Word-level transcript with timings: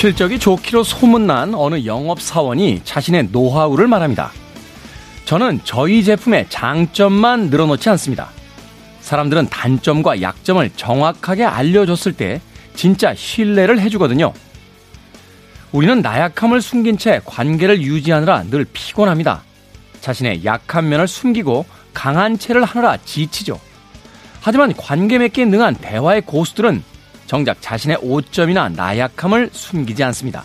실적이 0.00 0.38
좋기로 0.38 0.82
소문난 0.82 1.54
어느 1.54 1.84
영업사원이 1.84 2.80
자신의 2.84 3.28
노하우를 3.32 3.86
말합니다. 3.86 4.32
저는 5.26 5.60
저희 5.62 6.02
제품의 6.02 6.46
장점만 6.48 7.50
늘어놓지 7.50 7.86
않습니다. 7.90 8.30
사람들은 9.02 9.50
단점과 9.50 10.22
약점을 10.22 10.70
정확하게 10.74 11.44
알려줬을 11.44 12.14
때 12.14 12.40
진짜 12.74 13.14
신뢰를 13.14 13.78
해주거든요. 13.78 14.32
우리는 15.70 16.00
나약함을 16.00 16.62
숨긴 16.62 16.96
채 16.96 17.20
관계를 17.26 17.82
유지하느라 17.82 18.44
늘 18.44 18.64
피곤합니다. 18.72 19.42
자신의 20.00 20.46
약한 20.46 20.88
면을 20.88 21.08
숨기고 21.08 21.66
강한 21.92 22.38
채를 22.38 22.64
하느라 22.64 22.96
지치죠. 22.96 23.60
하지만 24.40 24.72
관계 24.74 25.18
맺기에 25.18 25.44
능한 25.44 25.74
대화의 25.74 26.22
고수들은 26.22 26.84
정작 27.30 27.62
자신의 27.62 27.98
오점이나 28.02 28.70
나약함을 28.70 29.50
숨기지 29.52 30.02
않습니다. 30.02 30.42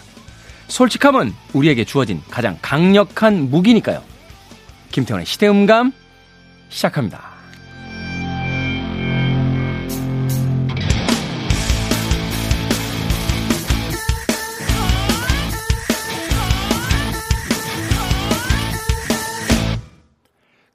솔직함은 0.68 1.34
우리에게 1.54 1.84
주어진 1.84 2.22
가장 2.30 2.60
강력한 2.62 3.50
무기니까요. 3.50 4.04
김태원의 4.92 5.26
시대음감 5.26 5.92
시작합니다. 6.70 7.24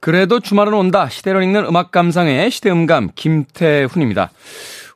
그래도 0.01 0.41
주말은 0.41 0.75
온다. 0.75 1.09
시대를 1.09 1.45
읽는 1.45 1.67
음악 1.67 1.93
감상의 1.93 2.51
시대음감 2.51 3.11
김태훈입니다. 3.15 4.33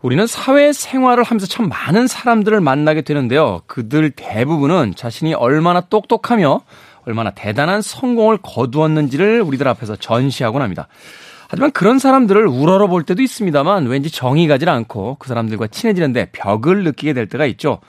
우리는 0.05 0.27
사회 0.27 0.75
생활을 0.75 1.25
하면서 1.25 1.47
참 1.47 1.71
많은 1.71 2.09
사람들을 2.09 2.61
만나게 2.61 3.01
되는데요. 3.01 3.63
그들 3.67 4.11
대부분은 4.11 4.93
자신이 4.97 5.33
얼마나 5.33 5.81
똑똑하며 5.81 6.61
얼마나 7.07 7.31
대단한 7.31 7.81
성공을 7.81 8.37
거두었는지를 8.43 9.41
우리들 9.41 9.67
앞에서 9.67 9.97
전시하곤 9.97 10.61
합니다. 10.61 10.89
하지만 11.49 11.71
그런 11.71 11.99
사람들을 11.99 12.47
우러러 12.47 12.87
볼 12.87 13.05
때도 13.05 13.23
있습니다만 13.23 13.87
왠지 13.87 14.11
정이 14.11 14.47
가질 14.47 14.69
않고 14.69 15.17
그 15.19 15.27
사람들과 15.27 15.69
친해지는데 15.69 16.33
벽을 16.33 16.85
느끼게 16.85 17.15
될 17.15 17.27
때가 17.27 17.47
있죠. 17.47 17.81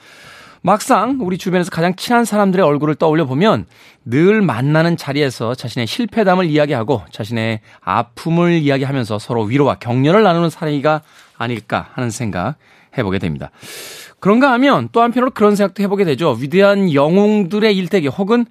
막상 0.62 1.18
우리 1.20 1.36
주변에서 1.36 1.70
가장 1.70 1.96
친한 1.96 2.24
사람들의 2.24 2.64
얼굴을 2.64 2.94
떠올려 2.94 3.26
보면 3.26 3.66
늘 4.06 4.40
만나는 4.40 4.96
자리에서 4.96 5.54
자신의 5.54 5.86
실패담을 5.86 6.46
이야기하고 6.46 7.02
자신의 7.10 7.60
아픔을 7.82 8.52
이야기하면서 8.54 9.18
서로 9.18 9.42
위로와 9.42 9.74
격려를 9.74 10.22
나누는 10.22 10.48
사이가 10.48 11.02
아닐까 11.38 11.90
하는 11.94 12.10
생각 12.10 12.56
해보게 12.96 13.18
됩니다. 13.18 13.50
그런가 14.20 14.52
하면 14.52 14.88
또 14.92 15.02
한편으로 15.02 15.30
그런 15.32 15.56
생각도 15.56 15.82
해보게 15.82 16.04
되죠. 16.04 16.30
위대한 16.30 16.92
영웅들의 16.92 17.76
일대기 17.76 18.08
혹은 18.08 18.46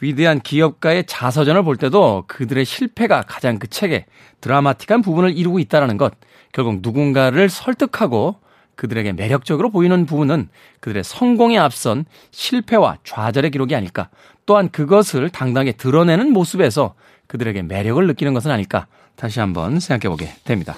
위대한 0.00 0.40
기업가의 0.40 1.04
자서전을 1.06 1.64
볼 1.64 1.76
때도 1.76 2.24
그들의 2.28 2.64
실패가 2.64 3.22
가장 3.22 3.58
그 3.58 3.66
책의 3.66 4.04
드라마틱한 4.40 5.02
부분을 5.02 5.36
이루고 5.36 5.58
있다는 5.58 5.96
것. 5.96 6.14
결국 6.52 6.78
누군가를 6.82 7.48
설득하고 7.48 8.36
그들에게 8.76 9.12
매력적으로 9.12 9.70
보이는 9.70 10.06
부분은 10.06 10.48
그들의 10.80 11.02
성공에 11.02 11.58
앞선 11.58 12.04
실패와 12.30 12.98
좌절의 13.02 13.50
기록이 13.50 13.74
아닐까. 13.74 14.08
또한 14.46 14.70
그것을 14.70 15.30
당당하게 15.30 15.72
드러내는 15.72 16.32
모습에서 16.32 16.94
그들에게 17.26 17.62
매력을 17.62 18.06
느끼는 18.06 18.34
것은 18.34 18.52
아닐까. 18.52 18.86
다시 19.16 19.40
한번 19.40 19.80
생각해 19.80 20.08
보게 20.08 20.32
됩니다. 20.44 20.76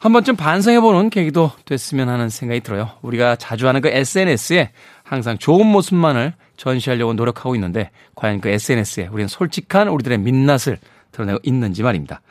한 0.00 0.14
번쯤 0.14 0.36
반성해보는 0.36 1.10
계기도 1.10 1.52
됐으면 1.66 2.08
하는 2.08 2.30
생각이 2.30 2.62
들어요. 2.62 2.88
우리가 3.02 3.36
자주 3.36 3.68
하는 3.68 3.82
그 3.82 3.88
SNS에 3.88 4.70
항상 5.02 5.36
좋은 5.36 5.66
모습만을 5.66 6.32
전시하려고 6.56 7.12
노력하고 7.12 7.54
있는데 7.56 7.90
과연 8.14 8.40
그 8.40 8.48
SNS에 8.48 9.08
우리는 9.08 9.28
솔직한 9.28 9.88
우리들의 9.88 10.16
민낯을 10.16 10.78
드러내고 11.12 11.40
있는지 11.42 11.82
말입니다. 11.82 12.22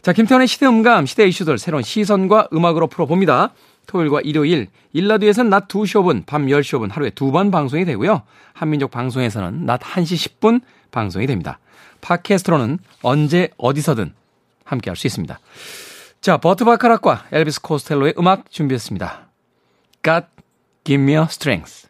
자, 0.00 0.14
김태원의 0.14 0.48
시대 0.48 0.66
음감, 0.66 1.04
시대 1.04 1.28
이슈들 1.28 1.58
새로운 1.58 1.82
시선과 1.82 2.48
음악으로 2.50 2.86
풀어봅니다. 2.86 3.52
토요일과 3.88 4.22
일요일, 4.22 4.68
일라디오에서는 4.94 5.50
낮 5.50 5.68
2시 5.68 6.00
5분, 6.00 6.24
밤 6.24 6.46
10시 6.46 6.78
5분 6.78 6.90
하루에 6.92 7.10
두 7.10 7.30
번 7.30 7.50
방송이 7.50 7.84
되고요. 7.84 8.22
한민족 8.54 8.90
방송에서는 8.90 9.66
낮 9.66 9.80
1시 9.80 10.40
10분 10.40 10.62
방송이 10.90 11.26
됩니다. 11.26 11.58
팟캐스트로는 12.00 12.78
언제 13.02 13.50
어디서든 13.58 14.14
함께 14.64 14.88
할 14.88 14.96
수 14.96 15.06
있습니다. 15.06 15.38
자, 16.22 16.36
버트 16.36 16.64
바카락과 16.64 17.24
엘비스 17.32 17.62
코스텔로의 17.62 18.14
음악 18.16 18.48
준비했습니다. 18.48 19.26
God, 20.04 20.26
give 20.84 21.02
me 21.02 21.14
a 21.14 21.22
strength. 21.22 21.88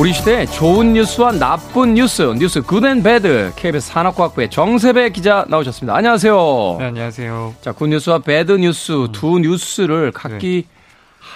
우리 0.00 0.12
시대의 0.12 0.48
좋은 0.48 0.94
뉴스와 0.94 1.30
나쁜 1.30 1.94
뉴스, 1.94 2.22
news 2.22 2.62
good 2.62 2.86
and 2.86 3.04
bad, 3.04 3.52
KBS 3.54 3.92
산업과학부의 3.92 4.50
정세배 4.50 5.10
기자 5.10 5.46
나오셨습니다. 5.48 5.94
안녕하세요. 5.94 6.76
네, 6.80 6.84
안녕하세요. 6.86 7.54
자, 7.60 7.70
good 7.70 7.86
news와 7.86 8.18
bad 8.18 8.50
news 8.50 8.90
음. 8.90 9.12
두 9.12 9.38
뉴스를 9.38 10.10
각기 10.10 10.66
네. 10.68 10.81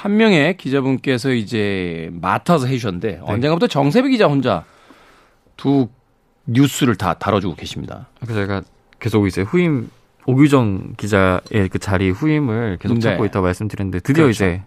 한 0.02 0.16
명의 0.18 0.56
기자분께서 0.56 1.32
이제 1.32 2.10
맡아서 2.12 2.66
해주셨는데 2.66 3.08
네. 3.08 3.18
언젠가부터 3.22 3.66
정세배 3.66 4.10
기자 4.10 4.26
혼자 4.26 4.64
두 5.56 5.88
뉴스를 6.44 6.96
다 6.96 7.14
다뤄주고 7.14 7.56
계십니다. 7.56 8.08
그래서 8.20 8.40
제가 8.40 8.62
계속 9.00 9.26
이제 9.26 9.40
후임 9.40 9.90
오규정 10.26 10.94
기자의 10.98 11.68
그 11.70 11.78
자리 11.78 12.10
후임을 12.10 12.78
계속 12.78 13.00
찾고 13.00 13.22
네. 13.22 13.28
있다고 13.28 13.44
말씀드렸는데 13.44 14.00
드디어 14.00 14.24
그렇죠. 14.24 14.44
이제 14.44 14.62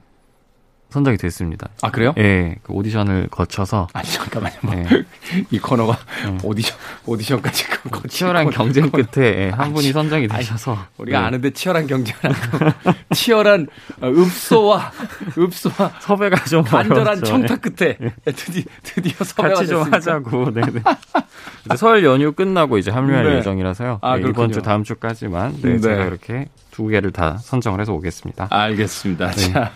선정이 0.89 1.17
됐습니다. 1.17 1.69
아 1.81 1.91
그래요? 1.91 2.13
예, 2.17 2.55
그 2.63 2.73
오디션을 2.73 3.27
거쳐서 3.29 3.87
아니 3.93 4.07
잠깐만요. 4.09 4.55
뭐. 4.61 4.75
예. 4.75 4.85
이 5.51 5.59
코너가 5.59 5.97
예. 6.25 6.37
오디션 6.43 6.77
오디션까지 7.05 7.65
그 7.91 8.07
치열한 8.07 8.49
경쟁 8.49 8.89
코너. 8.89 9.03
끝에 9.05 9.25
예, 9.45 9.49
한 9.49 9.61
아니, 9.61 9.73
분이 9.73 9.91
선정이 9.91 10.27
되셔서 10.27 10.77
우리가 10.97 11.19
네. 11.19 11.25
아는데 11.27 11.51
치열한 11.51 11.85
경쟁을 11.87 12.19
하고 12.23 12.71
치열한 13.13 13.67
어, 14.01 14.07
읍소와 14.09 14.91
읍소와 15.37 15.91
섭외가 15.99 16.43
좀 16.45 16.63
간절한. 16.63 17.23
청탁 17.23 17.61
끝에 17.61 17.97
예. 18.01 18.31
드디, 18.31 18.65
드디어 18.83 19.13
섭외가 19.23 19.55
같이 19.55 19.67
좀 19.67 19.93
하자고. 19.93 20.51
네, 20.53 20.61
네. 20.61 21.75
설 21.75 22.03
연휴 22.03 22.31
끝나고 22.31 22.77
이제 22.79 22.89
합류할 22.89 23.25
네. 23.25 23.37
예정이라서요. 23.37 23.99
아, 24.01 24.17
네, 24.17 24.27
이번 24.27 24.51
주 24.51 24.61
다음 24.61 24.83
주까지만 24.83 25.61
네, 25.61 25.73
네. 25.73 25.79
제가 25.79 26.05
이렇게 26.05 26.47
두 26.79 26.87
개를 26.87 27.11
다 27.11 27.37
선정을 27.39 27.81
해서 27.81 27.91
오겠습니다. 27.91 28.47
알겠습니다. 28.49 29.31
네. 29.31 29.51
자, 29.51 29.71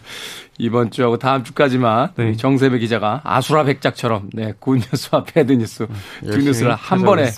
이번 0.57 0.89
주하고 0.89 1.17
다음 1.17 1.43
주까지만 1.43 2.13
네. 2.15 2.37
정세배 2.37 2.79
기자가 2.79 3.19
아수라 3.25 3.65
백작처럼 3.65 4.29
네, 4.31 4.53
굿뉴스와 4.57 5.25
배드뉴스 5.25 5.85
두 6.21 6.37
뉴스를 6.37 6.75
한 6.75 7.01
번에 7.01 7.29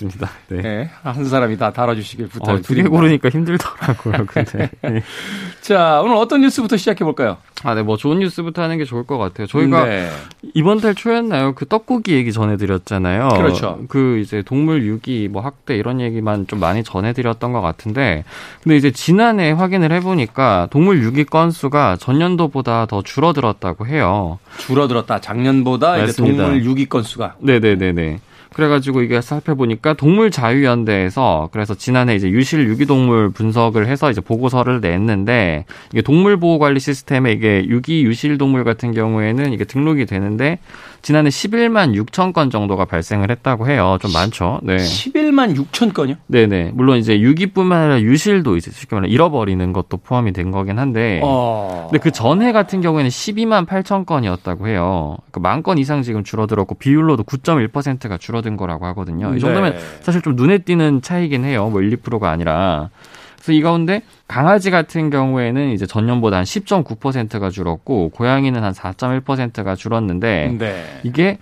네. 0.48 0.62
네. 0.62 0.90
한 1.02 1.24
사람이 1.24 1.58
다 1.58 1.72
다뤄주시길 1.72 2.28
부탁드립니다. 2.28 2.62
어, 2.62 2.62
두개 2.62 2.82
고르니까 2.84 3.28
힘들더라고요. 3.28 4.26
근데. 4.26 4.70
네. 4.82 5.02
자, 5.62 6.00
오늘 6.00 6.14
어떤 6.14 6.42
뉴스부터 6.42 6.76
시작해 6.76 7.04
볼까요? 7.04 7.38
아, 7.66 7.74
네, 7.74 7.82
뭐 7.82 7.96
좋은 7.96 8.20
뉴스부터 8.20 8.62
하는 8.62 8.78
게 8.78 8.84
좋을 8.84 9.02
것 9.04 9.18
같아요. 9.18 9.48
저희가 9.48 9.86
네. 9.86 10.08
이번 10.54 10.78
달 10.80 10.94
초였나요? 10.94 11.52
그 11.56 11.66
떡국이 11.66 12.12
얘기 12.12 12.32
전해드렸잖아요. 12.32 13.28
그렇죠. 13.30 13.80
그 13.88 14.18
이제 14.18 14.40
동물 14.46 14.84
유기, 14.86 15.26
뭐 15.28 15.42
학대 15.42 15.76
이런 15.76 16.00
얘기만 16.00 16.46
좀 16.46 16.60
많이 16.60 16.84
전해드렸던 16.84 17.52
것 17.52 17.60
같은데, 17.60 18.22
근데 18.62 18.76
이제 18.76 18.92
지난해 18.92 19.50
확인을 19.50 19.90
해보니까 19.90 20.68
동물 20.70 21.02
유기 21.02 21.24
건수가 21.24 21.96
전년도보다 21.96 22.86
더 22.86 23.02
줄어들었다고 23.02 23.88
해요. 23.88 24.38
줄어들었다. 24.58 25.20
작년보다 25.20 25.98
이제 26.04 26.12
동물 26.22 26.64
유기 26.64 26.86
건수가. 26.86 27.34
네 27.40 27.58
네 27.58 27.74
네 27.74 27.90
네. 27.92 28.20
그래가지고 28.56 29.02
이게 29.02 29.20
살펴보니까 29.20 29.92
동물자유연대에서 29.92 31.50
그래서 31.52 31.74
지난해 31.74 32.14
이제 32.14 32.30
유실 32.30 32.66
유기동물 32.68 33.28
분석을 33.28 33.86
해서 33.86 34.10
이제 34.10 34.22
보고서를 34.22 34.80
냈는데 34.80 35.66
이게 35.92 36.00
동물보호관리 36.00 36.80
시스템에 36.80 37.32
이게 37.32 37.66
유기 37.68 38.02
유실 38.02 38.38
동물 38.38 38.64
같은 38.64 38.92
경우에는 38.92 39.52
이게 39.52 39.66
등록이 39.66 40.06
되는데 40.06 40.58
지난해 41.02 41.28
11만 41.28 41.94
6천 41.94 42.32
건 42.32 42.50
정도가 42.50 42.86
발생을 42.86 43.30
했다고 43.30 43.68
해요. 43.68 43.98
좀 44.00 44.12
많죠. 44.12 44.58
네. 44.62 44.76
11만 44.76 45.54
6천 45.54 45.92
건요? 45.92 46.16
네네. 46.26 46.72
물론 46.74 46.98
이제 46.98 47.20
유기뿐만 47.20 47.78
아니라 47.78 48.00
유실도 48.00 48.56
이제 48.56 48.72
쉽게 48.72 48.96
말해 48.96 49.08
잃어버리는 49.08 49.72
것도 49.72 49.98
포함이 49.98 50.32
된 50.32 50.50
거긴 50.50 50.78
한데. 50.78 51.20
어... 51.22 51.88
근데 51.90 52.02
그 52.02 52.10
전해 52.10 52.50
같은 52.50 52.80
경우에는 52.80 53.08
12만 53.08 53.66
8천 53.66 54.06
건이었다고 54.06 54.66
해요. 54.66 55.18
그러니까 55.30 55.48
만건 55.48 55.78
이상 55.78 56.02
지금 56.02 56.24
줄어들었고 56.24 56.74
비율로도 56.74 57.22
9.1%가 57.22 58.18
줄어 58.18 58.42
든 58.46 58.56
거라고 58.56 58.86
하거든요. 58.86 59.34
이 59.34 59.40
정도면 59.40 59.72
네. 59.72 59.78
사실 60.02 60.22
좀 60.22 60.36
눈에 60.36 60.58
띄는 60.58 61.02
차이긴 61.02 61.44
해요. 61.44 61.68
뭐 61.68 61.82
1, 61.82 61.96
2%가 61.96 62.30
아니라. 62.30 62.90
그래서 63.34 63.50
이 63.52 63.60
가운데 63.60 64.02
강아지 64.28 64.70
같은 64.70 65.10
경우에는 65.10 65.72
이제 65.72 65.84
전년보다 65.84 66.36
한 66.36 66.44
10.9%가 66.44 67.50
줄었고 67.50 68.10
고양이는 68.10 68.62
한 68.62 68.72
4.1%가 68.72 69.74
줄었는데 69.74 70.54
네. 70.58 70.84
이게 71.02 71.38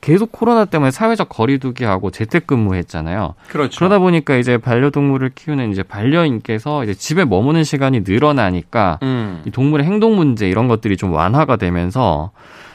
계속 0.00 0.30
코로나 0.30 0.64
때문에 0.64 0.92
사회적 0.92 1.28
거리두기하고 1.28 2.10
재택근무했잖아요. 2.10 3.34
그렇죠. 3.48 3.78
그러다 3.78 3.98
보니까 3.98 4.36
이제 4.36 4.58
반려동물을 4.58 5.30
키우는 5.34 5.72
이제 5.72 5.82
반려인께서 5.82 6.84
이제 6.84 6.94
집에 6.94 7.24
머무는 7.24 7.64
시간이 7.64 8.02
늘어나니까 8.06 9.00
음. 9.02 9.42
이 9.46 9.50
동물의 9.50 9.86
행동 9.86 10.14
문제 10.14 10.48
이런 10.48 10.68
것들이 10.68 10.96
좀 10.96 11.12
완화가 11.12 11.56
되면서 11.56 12.32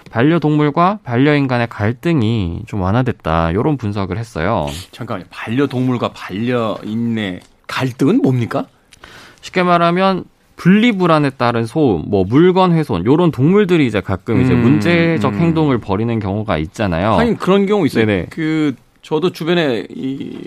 반려동물과 0.09 0.99
반려인 1.03 1.47
간의 1.47 1.67
갈등이 1.67 2.63
좀 2.67 2.81
완화됐다. 2.81 3.51
이런 3.51 3.77
분석을 3.77 4.17
했어요. 4.17 4.67
잠깐만요. 4.91 5.27
반려동물과 5.29 6.09
반려인의 6.13 7.41
갈등은 7.67 8.21
뭡니까? 8.21 8.65
쉽게 9.41 9.63
말하면 9.63 10.25
분리불안에 10.57 11.31
따른 11.31 11.65
소음, 11.65 12.03
뭐 12.07 12.25
물건 12.25 12.73
훼손 12.73 13.05
요런 13.05 13.31
동물들이 13.31 13.87
이제 13.87 14.01
가끔 14.01 14.41
이제 14.41 14.53
음, 14.53 14.61
문제적 14.61 15.33
음. 15.33 15.39
행동을 15.39 15.77
벌이는 15.77 16.19
경우가 16.19 16.57
있잖아요. 16.57 17.13
아니 17.13 17.37
그런 17.37 17.65
경우 17.65 17.85
있어요. 17.85 18.05
네네. 18.05 18.25
그 18.29 18.75
저도 19.01 19.31
주변에 19.31 19.85
이 19.89 20.37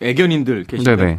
애견인들 0.00 0.64
계시잖아요. 0.64 1.18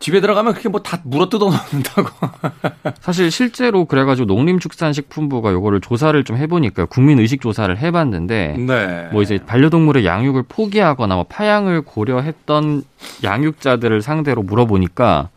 집에 0.00 0.20
들어가면 0.22 0.54
그렇게 0.54 0.68
뭐 0.70 0.82
다 0.82 0.98
물어 1.04 1.28
뜯어 1.28 1.50
놓는다고. 1.50 2.08
사실 3.00 3.30
실제로 3.30 3.84
그래가지고 3.84 4.26
농림축산식품부가 4.26 5.52
요거를 5.52 5.80
조사를 5.82 6.24
좀 6.24 6.36
해보니까 6.36 6.86
국민의식 6.86 7.40
조사를 7.42 7.76
해봤는데, 7.78 8.56
네. 8.58 9.08
뭐 9.12 9.22
이제 9.22 9.38
반려동물의 9.46 10.06
양육을 10.06 10.44
포기하거나 10.48 11.14
뭐 11.14 11.24
파양을 11.28 11.82
고려했던 11.82 12.82
양육자들을 13.22 14.00
상대로 14.02 14.42
물어보니까 14.42 15.28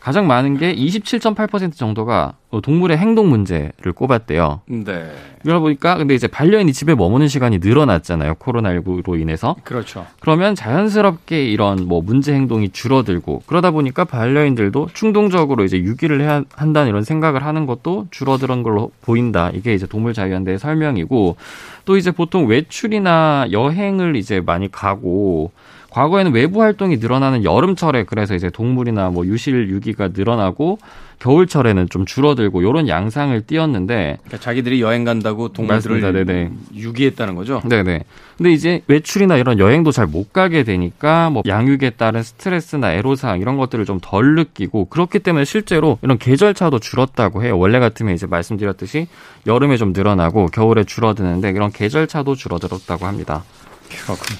가장 0.00 0.26
많은 0.26 0.56
게 0.56 0.74
27.8% 0.74 1.74
정도가 1.74 2.34
동물의 2.62 2.96
행동 2.96 3.28
문제를 3.28 3.92
꼽았대요. 3.94 4.62
네. 4.66 5.12
그러다 5.42 5.60
보니까 5.60 5.96
근데 5.96 6.14
이제 6.14 6.26
반려인이 6.26 6.72
집에 6.72 6.94
머무는 6.94 7.28
시간이 7.28 7.58
늘어났잖아요. 7.58 8.34
코로나19로 8.34 9.20
인해서. 9.20 9.56
그렇죠. 9.62 10.06
그러면 10.20 10.54
자연스럽게 10.54 11.44
이런 11.44 11.86
뭐 11.86 12.00
문제 12.02 12.32
행동이 12.32 12.70
줄어들고 12.70 13.42
그러다 13.46 13.70
보니까 13.70 14.04
반려인들도 14.04 14.88
충동적으로 14.94 15.64
이제 15.64 15.78
유기를 15.78 16.22
해야 16.22 16.44
한다는 16.54 16.88
이런 16.88 17.04
생각을 17.04 17.44
하는 17.44 17.66
것도 17.66 18.06
줄어드는 18.10 18.62
걸로 18.62 18.90
보인다. 19.02 19.50
이게 19.52 19.74
이제 19.74 19.86
동물 19.86 20.14
자유연대의 20.14 20.58
설명이고 20.58 21.36
또 21.84 21.96
이제 21.96 22.10
보통 22.10 22.46
외출이나 22.46 23.48
여행을 23.52 24.16
이제 24.16 24.40
많이 24.40 24.70
가고 24.70 25.52
과거에는 25.90 26.32
외부 26.32 26.62
활동이 26.62 26.96
늘어나는 26.98 27.44
여름철에 27.44 28.04
그래서 28.04 28.34
이제 28.34 28.48
동물이나 28.50 29.10
뭐 29.10 29.26
유실 29.26 29.68
유기가 29.68 30.08
늘어나고 30.12 30.78
겨울철에는 31.18 31.90
좀 31.90 32.06
줄어들고 32.06 32.62
이런 32.62 32.88
양상을 32.88 33.38
띄었는데 33.42 34.16
그러니까 34.22 34.38
자기들이 34.38 34.80
여행 34.80 35.04
간다고 35.04 35.48
동물들을 35.52 36.00
네네. 36.00 36.50
유기했다는 36.74 37.34
거죠. 37.34 37.60
네네. 37.68 38.04
근데 38.38 38.52
이제 38.52 38.80
외출이나 38.86 39.36
이런 39.36 39.58
여행도 39.58 39.92
잘 39.92 40.06
못 40.06 40.32
가게 40.32 40.64
되니까 40.64 41.28
뭐 41.30 41.42
양육에 41.46 41.90
따른 41.90 42.22
스트레스나 42.22 42.94
애로사항 42.94 43.40
이런 43.40 43.58
것들을 43.58 43.84
좀 43.84 44.00
덜 44.02 44.34
느끼고 44.34 44.86
그렇기 44.86 45.18
때문에 45.18 45.44
실제로 45.44 45.98
이런 46.02 46.16
계절차도 46.16 46.78
줄었다고 46.78 47.44
해요. 47.44 47.58
원래 47.58 47.78
같으면 47.78 48.14
이제 48.14 48.26
말씀드렸듯이 48.26 49.06
여름에 49.46 49.76
좀 49.76 49.92
늘어나고 49.92 50.46
겨울에 50.46 50.84
줄어드는데 50.84 51.50
이런 51.50 51.70
계절차도 51.70 52.34
줄어들었다고 52.34 53.06
합니다. 53.06 53.44
그렇군. 53.90 54.36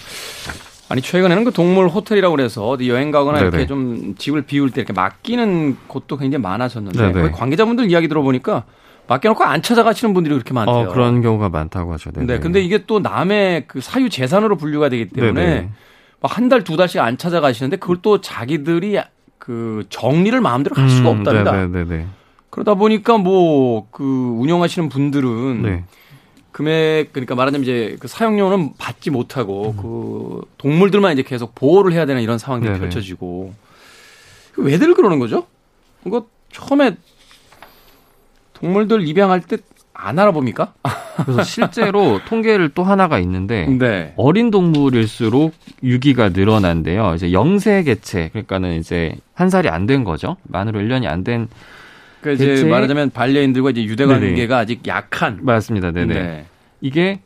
아니 0.90 1.00
최근에는 1.02 1.44
그 1.44 1.52
동물 1.52 1.88
호텔이라고 1.88 2.34
그래서 2.34 2.76
여행 2.88 3.12
가거나 3.12 3.38
네네. 3.38 3.48
이렇게 3.48 3.66
좀 3.68 4.16
집을 4.18 4.42
비울 4.42 4.72
때 4.72 4.80
이렇게 4.80 4.92
맡기는 4.92 5.76
곳도 5.86 6.16
굉장히 6.16 6.42
많아졌는데 6.42 7.12
거기 7.12 7.32
관계자분들 7.32 7.88
이야기 7.88 8.08
들어보니까 8.08 8.64
맡겨놓고 9.06 9.44
안 9.44 9.62
찾아가시는 9.62 10.12
분들이 10.14 10.34
그렇게 10.34 10.52
많대요. 10.52 10.74
어, 10.90 10.92
그런 10.92 11.22
경우가 11.22 11.48
많다고 11.48 11.92
하죠. 11.92 12.10
네네. 12.10 12.26
네, 12.26 12.40
근데 12.40 12.60
이게 12.60 12.84
또 12.86 12.98
남의 12.98 13.66
그 13.68 13.80
사유 13.80 14.08
재산으로 14.10 14.56
분류가 14.56 14.88
되기 14.88 15.08
때문에 15.08 15.70
한 16.22 16.48
달 16.48 16.64
두 16.64 16.76
달씩 16.76 17.00
안 17.00 17.16
찾아가시는데 17.16 17.76
그걸 17.76 17.98
또 18.02 18.20
자기들이 18.20 18.98
그 19.38 19.84
정리를 19.90 20.38
마음대로 20.40 20.74
할 20.74 20.90
수가 20.90 21.12
음, 21.12 21.18
없답니다. 21.20 21.52
네네네. 21.52 22.06
그러다 22.50 22.74
보니까 22.74 23.16
뭐 23.16 23.86
그 23.92 24.02
운영하시는 24.04 24.88
분들은 24.88 25.62
네. 25.62 25.84
금액 26.52 27.12
그러니까 27.12 27.34
말하자면 27.34 27.62
이제 27.62 27.96
그 28.00 28.08
사용료는 28.08 28.74
받지 28.78 29.10
못하고 29.10 29.74
음. 29.76 29.76
그 29.80 30.40
동물들만 30.58 31.12
이제 31.12 31.22
계속 31.22 31.54
보호를 31.54 31.92
해야 31.92 32.06
되는 32.06 32.22
이런 32.22 32.38
상황들이 32.38 32.72
네네. 32.72 32.80
펼쳐지고 32.80 33.52
왜들 34.56 34.94
그러는 34.94 35.18
거죠? 35.18 35.46
이거 36.06 36.26
처음에 36.52 36.96
동물들 38.54 39.06
입양할 39.06 39.40
때 39.42 39.58
안 40.02 40.18
알아봅니까? 40.18 40.72
그래서 41.26 41.42
실제로 41.42 42.20
통계를 42.26 42.70
또 42.70 42.82
하나가 42.84 43.18
있는데 43.18 43.66
네. 43.66 44.14
어린 44.16 44.50
동물일수록 44.50 45.52
유기가 45.82 46.30
늘어난대요. 46.30 47.16
이제 47.16 47.32
영세 47.32 47.82
개체 47.82 48.28
그러니까는 48.30 48.78
이제 48.78 49.14
한 49.34 49.50
살이 49.50 49.68
안 49.68 49.84
된 49.86 50.02
거죠. 50.04 50.38
만으로 50.44 50.80
1년이 50.80 51.06
안 51.06 51.22
된 51.22 51.48
그러니까 52.20 52.44
이제 52.44 52.64
말하자면 52.64 53.10
반려인들과 53.10 53.70
이제 53.70 53.84
유대 53.84 54.06
관계가 54.06 54.58
아직 54.58 54.86
약한 54.86 55.38
맞습니다. 55.42 55.90
네네. 55.90 56.14
네. 56.14 56.44
이게 56.80 57.20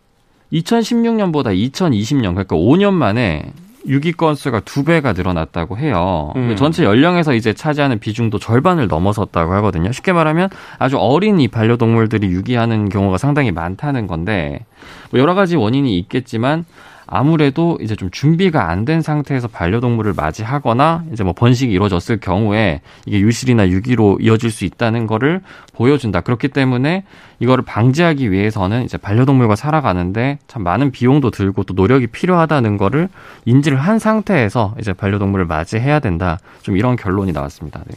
2016년보다 0.53 1.47
2020년 1.55 2.35
그러니까 2.35 2.57
5년 2.57 2.93
만에 2.93 3.53
유기 3.87 4.13
건수가 4.13 4.61
두 4.61 4.85
배가 4.85 5.13
늘어났다고 5.13 5.77
해요. 5.77 6.33
음. 6.37 6.57
전체 6.57 6.85
연령에서 6.85 7.35
이제 7.35 7.53
차지하는 7.53 7.99
비중도 7.99 8.39
절반을 8.39 8.89
넘어섰다고 8.89 9.53
하거든요. 9.55 9.93
쉽게 9.93 10.13
말하면 10.13 10.49
아주 10.79 10.97
어린 10.99 11.39
이 11.41 11.49
반려동물들이 11.49 12.29
유기하는 12.29 12.89
경우가 12.89 13.19
상당히 13.19 13.53
많다는 13.53 14.07
건데 14.07 14.65
뭐 15.11 15.21
여러 15.21 15.35
가지 15.35 15.57
원인이 15.57 15.99
있겠지만 15.99 16.65
아무래도 17.07 17.79
이제 17.81 17.95
좀 17.97 18.11
준비가 18.11 18.71
안 18.71 18.85
된 18.85 19.01
상태에서 19.01 19.49
반려동물을 19.49 20.13
맞이하거나 20.15 21.05
이제 21.13 21.25
뭐 21.25 21.33
번식이 21.33 21.73
이루어졌을 21.73 22.19
경우에 22.21 22.83
이게 23.07 23.19
유실이나 23.21 23.69
유기로 23.71 24.19
이어질 24.21 24.51
수 24.51 24.65
있다는 24.67 25.07
거를 25.07 25.41
보여준다. 25.73 26.21
그렇기 26.21 26.49
때문에 26.49 27.05
이거를 27.41 27.65
방지하기 27.65 28.31
위해서는 28.31 28.85
이제 28.85 28.99
반려동물과 28.99 29.57
살아가는데 29.57 30.39
참 30.49 30.63
많은 30.63 30.91
비용도 30.91 31.31
들고 31.31 31.65
또 31.65 31.73
노력이 31.75 32.09
필요하다는 32.09 32.77
거를 32.77 33.09
인지를 33.47 33.79
한 33.79 33.99
상태에서 33.99 34.75
이제 34.79 34.93
반려동물을 34.93 35.47
맞이해야 35.47 36.01
된다. 36.01 36.39
좀 36.63 36.77
이런 36.77 36.97
결론이 36.97 37.33
나왔습니다. 37.33 37.83
네. 37.87 37.97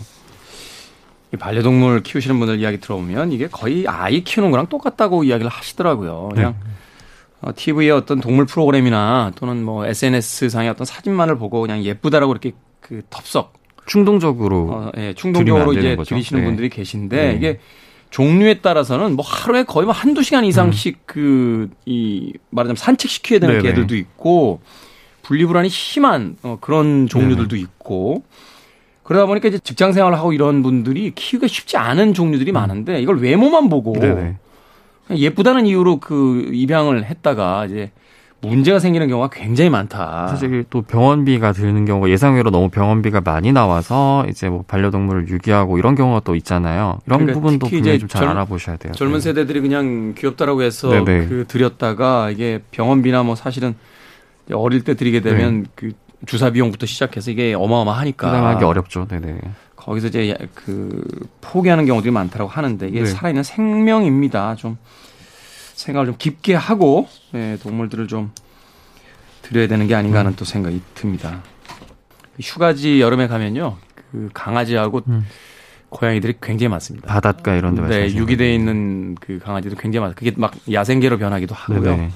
반려동물 1.37 2.03
키우시는 2.03 2.39
분들 2.39 2.59
이야기 2.59 2.79
들어보면 2.79 3.33
이게 3.33 3.47
거의 3.47 3.85
아이 3.87 4.23
키우는 4.23 4.51
거랑 4.51 4.67
똑같다고 4.67 5.25
이야기를 5.25 5.51
하시더라고요. 5.51 6.29
그냥 6.33 6.55
네. 6.63 6.71
어, 7.41 7.51
TV의 7.55 7.91
어떤 7.91 8.19
동물 8.19 8.45
프로그램이나 8.45 9.31
또는 9.35 9.63
뭐 9.63 9.85
SNS 9.85 10.49
상의 10.49 10.69
어떤 10.69 10.85
사진만을 10.85 11.37
보고 11.37 11.61
그냥 11.61 11.83
예쁘다라고 11.83 12.31
이렇게 12.31 12.53
그 12.79 13.01
덥석 13.09 13.53
충동적으로 13.85 14.69
어, 14.71 14.91
예, 14.97 15.13
충동적으로 15.13 15.73
이제 15.73 15.95
거죠? 15.95 16.15
들이시는 16.15 16.41
네. 16.41 16.47
분들이 16.47 16.69
계신데 16.69 17.15
네. 17.15 17.33
이게 17.35 17.59
종류에 18.09 18.55
따라서는 18.61 19.15
뭐 19.15 19.25
하루에 19.25 19.63
거의 19.63 19.85
뭐 19.85 19.93
한두 19.93 20.23
시간 20.23 20.45
이상씩 20.45 20.97
음. 21.15 21.69
그이 21.77 22.33
말하자면 22.49 22.75
산책시켜야 22.75 23.39
되는 23.39 23.57
네네. 23.57 23.69
개들도 23.69 23.95
있고 23.95 24.61
분리불안이 25.23 25.69
심한 25.69 26.37
어, 26.43 26.57
그런 26.59 27.07
종류들도 27.07 27.49
네네. 27.49 27.61
있고 27.61 28.23
그러다 29.03 29.25
보니까 29.25 29.47
이제 29.47 29.59
직장 29.59 29.93
생활을 29.93 30.17
하고 30.17 30.33
이런 30.33 30.63
분들이 30.63 31.11
키우기가 31.13 31.47
쉽지 31.47 31.77
않은 31.77 32.13
종류들이 32.13 32.51
음. 32.51 32.53
많은데 32.53 33.01
이걸 33.01 33.19
외모만 33.19 33.69
보고 33.69 33.93
네네. 33.93 34.37
예쁘다는 35.15 35.65
이유로 35.65 35.99
그 35.99 36.49
입양을 36.53 37.05
했다가 37.05 37.65
이제 37.65 37.91
문제가 38.39 38.77
생기는 38.77 39.07
경우가 39.07 39.29
굉장히 39.29 39.69
많다. 39.71 40.27
사실 40.27 40.63
또 40.69 40.83
병원비가 40.83 41.53
드는 41.53 41.85
경우가 41.85 42.09
예상외로 42.09 42.51
너무 42.51 42.69
병원비가 42.69 43.21
많이 43.21 43.51
나와서 43.51 44.25
이제 44.29 44.47
뭐 44.47 44.63
반려동물을 44.67 45.27
유기하고 45.29 45.79
이런 45.79 45.95
경우가 45.95 46.21
또 46.23 46.35
있잖아요. 46.35 46.99
이런 47.07 47.19
그러니까 47.19 47.33
부분도 47.39 47.67
분명히 47.67 47.97
좀 47.99 48.07
잘 48.07 48.27
알아보셔야 48.27 48.77
돼요. 48.77 48.93
젊은 48.93 49.15
네. 49.15 49.21
세대들이 49.21 49.61
그냥 49.61 50.13
귀엽다라고 50.15 50.61
해서 50.61 50.89
네네. 50.89 51.27
그 51.27 51.45
들였다가 51.47 52.29
이게 52.29 52.61
병원비나 52.71 53.23
뭐 53.23 53.35
사실은 53.35 53.75
어릴 54.53 54.83
때 54.83 54.93
드리게 54.93 55.21
되면 55.21 55.63
네. 55.63 55.69
그 55.75 55.91
주사 56.25 56.49
비용부터 56.49 56.85
시작해서 56.85 57.31
이게 57.31 57.53
어마어마하니까 57.53 58.27
부담하기 58.27 58.63
어렵죠. 58.63 59.07
네네. 59.07 59.39
거기서 59.75 60.07
이제 60.07 60.35
그 60.53 61.03
포기하는 61.41 61.85
경우들이 61.85 62.11
많다라고 62.11 62.49
하는데 62.49 62.87
이게 62.87 63.01
네. 63.01 63.05
살아있는 63.05 63.43
생명입니다. 63.43 64.55
좀 64.55 64.77
생각을 65.75 66.07
좀 66.07 66.15
깊게 66.17 66.55
하고 66.55 67.07
네, 67.31 67.57
동물들을 67.61 68.07
좀 68.07 68.31
드려야 69.43 69.67
되는 69.67 69.87
게 69.87 69.95
아닌가 69.95 70.19
하는 70.19 70.31
음. 70.31 70.35
또 70.35 70.43
생각이 70.43 70.81
듭니다. 70.95 71.41
휴가지 72.41 72.99
여름에 72.99 73.27
가면요. 73.27 73.77
그 74.11 74.29
강아지하고 74.33 75.03
음. 75.07 75.25
고양이들이 75.89 76.35
굉장히 76.41 76.69
많습니다. 76.69 77.07
바닷가 77.07 77.55
이런 77.55 77.75
데 77.75 77.81
네, 77.83 78.15
유기되어 78.15 78.51
있는 78.51 79.15
그 79.15 79.39
강아지도 79.39 79.75
굉장히 79.75 80.01
많아요. 80.01 80.15
그게 80.17 80.33
막 80.35 80.53
야생개로 80.69 81.17
변하기도 81.17 81.55
하고요. 81.55 81.81
네네. 81.81 82.11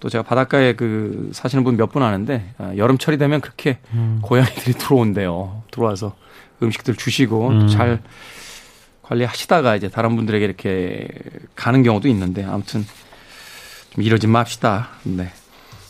또 0.00 0.08
제가 0.08 0.22
바닷가에 0.22 0.74
그 0.74 1.30
사시는 1.32 1.64
분 1.64 1.76
몇 1.76 1.90
분 1.92 2.02
아는데 2.02 2.52
아, 2.58 2.72
여름철이 2.76 3.18
되면 3.18 3.40
그렇게 3.40 3.78
음. 3.92 4.20
고양이들이 4.22 4.74
들어온대요. 4.74 5.62
들어와서 5.70 6.14
음식들 6.62 6.94
주시고 6.96 7.48
음. 7.48 7.68
잘 7.68 8.00
관리하시다가 9.02 9.76
이제 9.76 9.88
다른 9.88 10.16
분들에게 10.16 10.44
이렇게 10.44 11.08
가는 11.56 11.82
경우도 11.82 12.08
있는데 12.08 12.44
아무튼 12.44 12.84
이러지 13.96 14.26
맙시다. 14.26 14.88
네. 15.04 15.30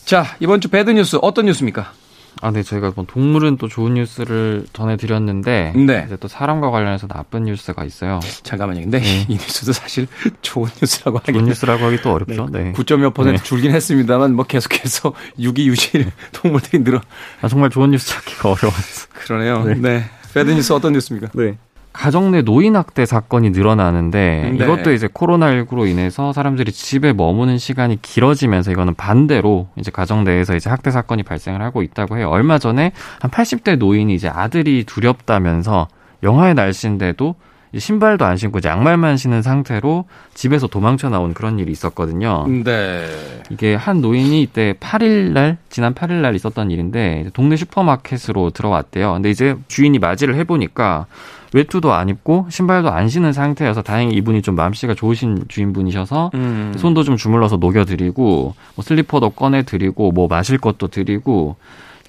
자, 0.05 0.25
이번 0.41 0.61
주 0.61 0.69
bad 0.69 0.91
news 0.91 1.19
어떤 1.21 1.47
뉴스입니까? 1.47 1.93
아, 2.41 2.51
네, 2.51 2.63
저희가 2.63 2.93
뭐 2.95 3.05
동물은 3.07 3.57
또 3.57 3.69
좋은 3.69 3.95
뉴스를 3.95 4.67
전해드렸는데, 4.73 5.73
네. 5.75 6.05
이제 6.07 6.17
또 6.17 6.29
사람과 6.29 6.71
관련해서 6.71 7.07
나쁜 7.07 7.45
뉴스가 7.45 7.85
있어요. 7.85 8.21
잠깐만요. 8.43 8.83
근데 8.83 9.01
네. 9.01 9.27
이 9.29 9.33
뉴스도 9.35 9.73
사실 9.73 10.07
좋은 10.43 10.69
뉴스라고 10.81 11.19
하기 11.19 11.33
좋은 11.33 11.45
뉴스라고 11.47 11.85
하기 11.87 12.03
또 12.03 12.13
어렵죠. 12.13 12.49
네. 12.51 12.65
네. 12.65 12.73
9.몇 12.73 13.15
퍼센트 13.15 13.39
네. 13.39 13.45
줄긴 13.45 13.73
했습니다만, 13.73 14.35
뭐 14.35 14.45
계속해서 14.45 15.13
유기 15.41 15.69
유실 15.69 16.11
동물들이 16.33 16.83
늘어. 16.85 17.01
아, 17.41 17.49
정말 17.49 17.71
좋은 17.71 17.91
뉴스 17.91 18.09
찾기가 18.09 18.51
어려웠어. 18.51 19.09
그러네요. 19.15 19.65
네. 19.65 19.75
네. 19.75 20.05
bad 20.35 20.51
news 20.51 20.73
어떤 20.73 20.93
뉴스입니까? 20.93 21.33
네. 21.35 21.57
가정 21.99 22.31
내 22.31 22.43
노인 22.43 22.77
학대 22.77 23.05
사건이 23.05 23.51
늘어나는데 23.51 24.53
네. 24.57 24.65
이것도 24.65 24.93
이제 24.93 25.09
코로나19로 25.09 25.89
인해서 25.89 26.33
사람들이 26.33 26.71
집에 26.71 27.13
머무는 27.13 27.59
시간이 27.59 28.01
길어지면서 28.01 28.71
이거는 28.71 28.95
반대로 28.95 29.67
이제 29.75 29.91
가정 29.91 30.23
내에서 30.23 30.55
이제 30.55 30.71
학대 30.71 30.93
사건이 30.93 31.25
발생을 31.25 31.61
하고 31.61 31.83
있다고 31.83 32.17
해요. 32.17 32.29
얼마 32.31 32.59
전에 32.59 32.93
한 33.21 33.33
80대 33.33 33.79
노인이 33.79 34.15
이제 34.15 34.29
아들이 34.29 34.85
두렵다면서 34.85 35.89
영하의 36.23 36.55
날씨인데도 36.55 37.35
신발도 37.77 38.25
안 38.25 38.37
신고 38.37 38.61
양말만 38.65 39.17
신은 39.17 39.43
상태로 39.43 40.05
집에서 40.35 40.69
도망쳐 40.69 41.09
나온 41.09 41.35
그런 41.35 41.59
일이 41.59 41.73
있었거든요. 41.73 42.47
네. 42.47 43.09
이게 43.51 43.75
한 43.75 44.01
노인이 44.01 44.41
이때 44.41 44.75
8일 44.79 45.33
날 45.33 45.59
지난 45.69 45.95
8일 45.95 46.13
날 46.21 46.37
있었던 46.37 46.71
일인데 46.71 47.31
동네 47.35 47.57
슈퍼마켓으로 47.57 48.51
들어왔대요. 48.51 49.15
근데 49.15 49.31
이제 49.31 49.57
주인이 49.67 49.99
맞이를 49.99 50.37
해 50.37 50.45
보니까 50.45 51.07
외투도 51.55 51.93
안 51.93 52.09
입고 52.09 52.47
신발도 52.51 52.91
안 52.91 53.09
신은 53.09 53.33
상태여서 53.33 53.83
다행히 53.83 54.15
이분이 54.15 54.43
좀 54.43 54.55
마음씨가 54.55 54.95
좋으신 54.95 55.45
주인분이셔서 55.49 56.31
음. 56.35 56.75
손도 56.77 57.05
좀 57.05 57.17
주물러서 57.17 57.57
녹여드리고 57.57 58.55
뭐 58.75 58.85
슬리퍼도 58.85 59.31
꺼내드리고 59.31 60.13
뭐 60.13 60.29
마실 60.29 60.59
것도 60.59 60.89
드리고 60.89 61.57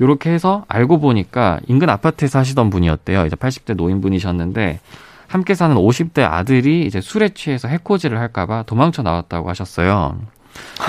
요렇게 0.02 0.30
해서 0.30 0.66
알고 0.68 1.00
보니까 1.00 1.60
인근 1.68 1.90
아파트에서 1.90 2.40
하시던 2.40 2.70
분이었대요. 2.70 3.26
이제 3.26 3.36
80대 3.36 3.76
노인분이셨는데 3.76 4.80
함께 5.28 5.54
사는 5.54 5.76
50대 5.76 6.24
아들이 6.24 6.86
이제 6.86 7.02
술에 7.02 7.30
취해서 7.30 7.68
해코지를 7.68 8.20
할까봐 8.20 8.64
도망쳐 8.64 9.04
나왔다고 9.04 9.50
하셨어요. 9.50 10.18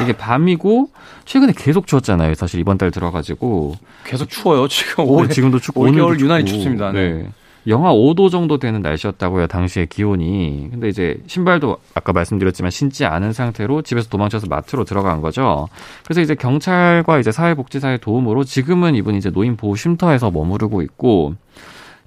이게 0.02 0.12
밤이고 0.12 0.90
최근에 1.24 1.52
계속 1.56 1.86
추웠잖아요. 1.86 2.34
사실 2.34 2.60
이번 2.60 2.78
달 2.78 2.90
들어가지고 2.90 3.76
계속 4.04 4.28
추워요. 4.28 4.66
지금 4.68 5.22
네, 5.22 5.28
지금도 5.28 5.58
춥고 5.58 5.82
오늘 5.82 6.18
유난히 6.18 6.44
춥습니다. 6.44 6.92
네. 6.92 7.12
네. 7.12 7.28
영하 7.66 7.92
5도 7.92 8.30
정도 8.30 8.58
되는 8.58 8.80
날씨였다고요, 8.80 9.46
당시의 9.46 9.86
기온이. 9.86 10.68
근데 10.70 10.88
이제 10.88 11.20
신발도 11.26 11.78
아까 11.94 12.12
말씀드렸지만 12.12 12.70
신지 12.70 13.04
않은 13.04 13.32
상태로 13.32 13.82
집에서 13.82 14.08
도망쳐서 14.08 14.46
마트로 14.48 14.84
들어간 14.84 15.20
거죠. 15.20 15.68
그래서 16.04 16.20
이제 16.20 16.34
경찰과 16.34 17.18
이제 17.18 17.32
사회복지사의 17.32 17.98
도움으로 17.98 18.44
지금은 18.44 18.94
이분이 18.94 19.18
이제 19.18 19.30
노인 19.30 19.56
보호 19.56 19.76
쉼터에서 19.76 20.30
머무르고 20.30 20.82
있고 20.82 21.34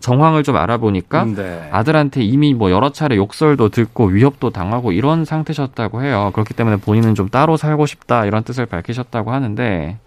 정황을 0.04 0.44
좀 0.44 0.58
알아보니까 0.58 1.24
네. 1.24 1.70
아들한테 1.72 2.24
이미 2.24 2.54
뭐 2.54 2.72
여러 2.72 2.92
차례 2.92 3.16
욕설도 3.16 3.70
듣고 3.70 4.08
위협도 4.08 4.50
당하고 4.50 4.92
이런 4.92 5.24
상태셨다고 5.24 6.04
해요. 6.04 6.32
그렇기 6.34 6.54
때문에 6.54 6.76
본인은 6.76 7.16
좀 7.16 7.30
따로 7.30 7.56
살고 7.56 7.86
싶다 7.86 8.26
이런 8.26 8.44
뜻을 8.44 8.66
밝히셨다고 8.66 9.32
하는데 9.32 9.98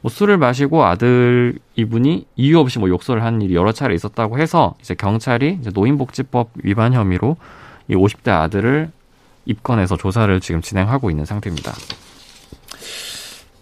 뭐 0.00 0.10
술을 0.10 0.38
마시고 0.38 0.86
아들 0.86 1.58
이분이 1.76 2.26
이유 2.36 2.58
없이 2.60 2.78
뭐 2.78 2.88
욕설을 2.88 3.22
한 3.22 3.42
일이 3.42 3.54
여러 3.54 3.72
차례 3.72 3.94
있었다고 3.94 4.38
해서 4.38 4.74
이제 4.80 4.94
경찰이 4.94 5.58
이제 5.60 5.70
노인복지법 5.74 6.48
위반 6.62 6.94
혐의로 6.94 7.36
이 7.88 7.94
50대 7.94 8.30
아들을 8.30 8.90
입건해서 9.44 9.98
조사를 9.98 10.40
지금 10.40 10.62
진행하고 10.62 11.10
있는 11.10 11.26
상태입니다. 11.26 11.72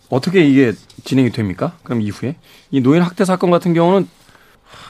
어떻게 0.09 0.45
이게 0.45 0.73
진행이 1.03 1.31
됩니까? 1.31 1.73
그럼 1.83 2.01
이후에 2.01 2.37
이 2.71 2.81
노인 2.81 3.03
학대 3.03 3.25
사건 3.25 3.51
같은 3.51 3.75
경우는 3.75 4.09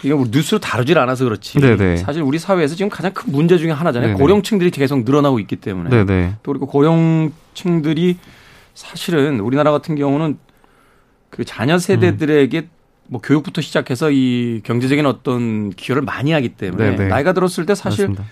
이게 0.03 0.13
우리 0.13 0.31
뉴스로 0.31 0.59
다루질 0.59 0.99
않아서 0.99 1.25
그렇지. 1.25 1.61
네네. 1.61 1.99
사실 1.99 2.23
우리 2.23 2.39
사회에서 2.39 2.75
지금 2.75 2.89
가장 2.89 3.13
큰 3.13 3.33
문제 3.33 3.59
중에 3.59 3.71
하나잖아요. 3.71 4.13
네네. 4.13 4.21
고령층들이 4.21 4.71
계속 4.71 5.05
늘어나고 5.05 5.39
있기 5.41 5.57
때문에. 5.57 5.91
네네. 5.91 6.37
또 6.43 6.53
그리고 6.53 6.67
고령층들이 6.67 8.19
사실은 8.75 9.41
우리나라 9.41 9.73
같은 9.73 9.95
경우는 9.97 10.39
그 11.29 11.45
자녀 11.45 11.79
세대들에게 11.79 12.59
음. 12.59 12.71
뭐 13.09 13.21
교육부터 13.21 13.61
시작해서 13.61 14.11
이 14.11 14.61
경제적인 14.65 15.05
어떤 15.05 15.71
기여를 15.71 16.03
많이 16.03 16.33
하기 16.33 16.51
때문에 16.51 16.97
네네. 16.97 17.09
나이가 17.09 17.33
들었을 17.33 17.67
때 17.67 17.75
사실 17.75 18.09
맞습니다. 18.09 18.25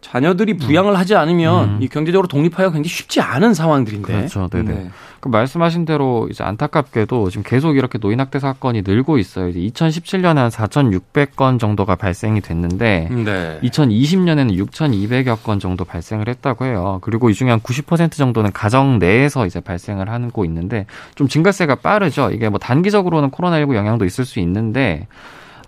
자녀들이 0.00 0.56
부양을 0.56 0.96
하지 0.96 1.16
않으면 1.16 1.68
음. 1.68 1.78
이 1.82 1.88
경제적으로 1.88 2.28
독립하기가 2.28 2.70
굉장히 2.70 2.88
쉽지 2.88 3.20
않은 3.20 3.52
상황들인데. 3.52 4.12
그렇죠. 4.12 4.48
네네. 4.48 4.72
네. 4.72 4.90
그 5.20 5.28
말씀하신 5.28 5.84
대로 5.84 6.28
이제 6.30 6.44
안타깝게도 6.44 7.30
지금 7.30 7.42
계속 7.44 7.76
이렇게 7.76 7.98
노인 7.98 8.20
학대 8.20 8.38
사건이 8.38 8.82
늘고 8.86 9.18
있어요. 9.18 9.48
이제 9.48 9.58
2017년에 9.58 10.36
한 10.36 10.48
4,600건 10.50 11.58
정도가 11.58 11.96
발생이 11.96 12.40
됐는데 12.40 13.08
네. 13.10 13.58
2020년에는 13.64 14.56
6,200여 14.56 15.42
건 15.42 15.58
정도 15.58 15.84
발생을 15.84 16.28
했다고 16.28 16.66
해요. 16.66 16.98
그리고 17.02 17.30
이 17.30 17.34
중에 17.34 17.50
한 17.50 17.60
90% 17.60 18.12
정도는 18.12 18.52
가정 18.52 19.00
내에서 19.00 19.46
이제 19.46 19.58
발생을 19.58 20.08
하고 20.08 20.44
있는데 20.44 20.86
좀 21.16 21.26
증가세가 21.26 21.76
빠르죠. 21.76 22.30
이게 22.30 22.48
뭐 22.48 22.60
단기적으로는 22.60 23.30
코로나19 23.30 23.74
영향도 23.74 24.04
있을 24.04 24.24
수 24.24 24.38
있는데 24.38 25.08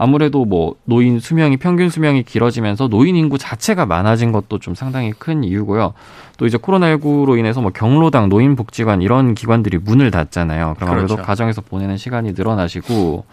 아무래도 0.03 0.47
뭐 0.47 0.77
노인 0.85 1.21
수명이 1.21 1.59
평균 1.59 1.91
수명이 1.91 2.23
길어지면서 2.23 2.89
노인 2.89 3.17
인구 3.17 3.37
자체가 3.37 3.85
많아진 3.85 4.33
것도 4.33 4.59
좀 4.59 4.75
상당히 4.75 5.13
큰 5.13 5.45
이유고요. 5.45 5.93
또 6.39 6.47
이제 6.47 6.57
코로나19로 6.57 7.39
인해서 7.39 7.61
뭐 7.61 7.71
경로당, 7.71 8.31
노인복지관 8.31 9.03
이런 9.03 9.35
기관들이 9.35 9.77
문을 9.77 10.11
닫잖아요. 10.11 10.77
그럼 10.77 10.89
아무래도 10.89 11.17
그렇죠. 11.17 11.27
가정에서 11.27 11.61
보내는 11.61 11.99
시간이 11.99 12.33
늘어나시고 12.33 13.27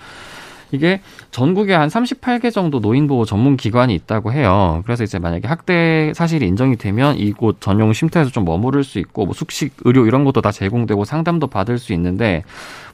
이게 0.73 0.99
전국에 1.31 1.73
한 1.73 1.87
38개 1.87 2.51
정도 2.51 2.79
노인보호 2.79 3.23
전문 3.23 3.55
기관이 3.55 3.95
있다고 3.95 4.33
해요. 4.33 4.81
그래서 4.83 5.05
이제 5.05 5.19
만약에 5.19 5.47
학대 5.47 6.11
사실이 6.13 6.45
인정이 6.45 6.75
되면 6.75 7.17
이곳 7.17 7.61
전용 7.61 7.93
쉼터에서 7.93 8.29
좀 8.31 8.43
머무를 8.43 8.83
수 8.83 8.99
있고 8.99 9.23
뭐 9.23 9.33
숙식, 9.33 9.73
의료 9.85 10.05
이런 10.05 10.25
것도 10.25 10.41
다 10.41 10.51
제공되고 10.51 11.05
상담도 11.05 11.47
받을 11.47 11.77
수 11.77 11.93
있는데 11.93 12.43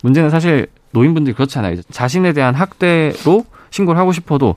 문제는 0.03 0.30
사실 0.30 0.68
노인분들이 0.92 1.34
그렇잖아요. 1.34 1.82
자신에 1.89 2.34
대한 2.34 2.53
학대로 2.53 3.46
신고를 3.74 4.00
하고 4.00 4.12
싶어도 4.12 4.56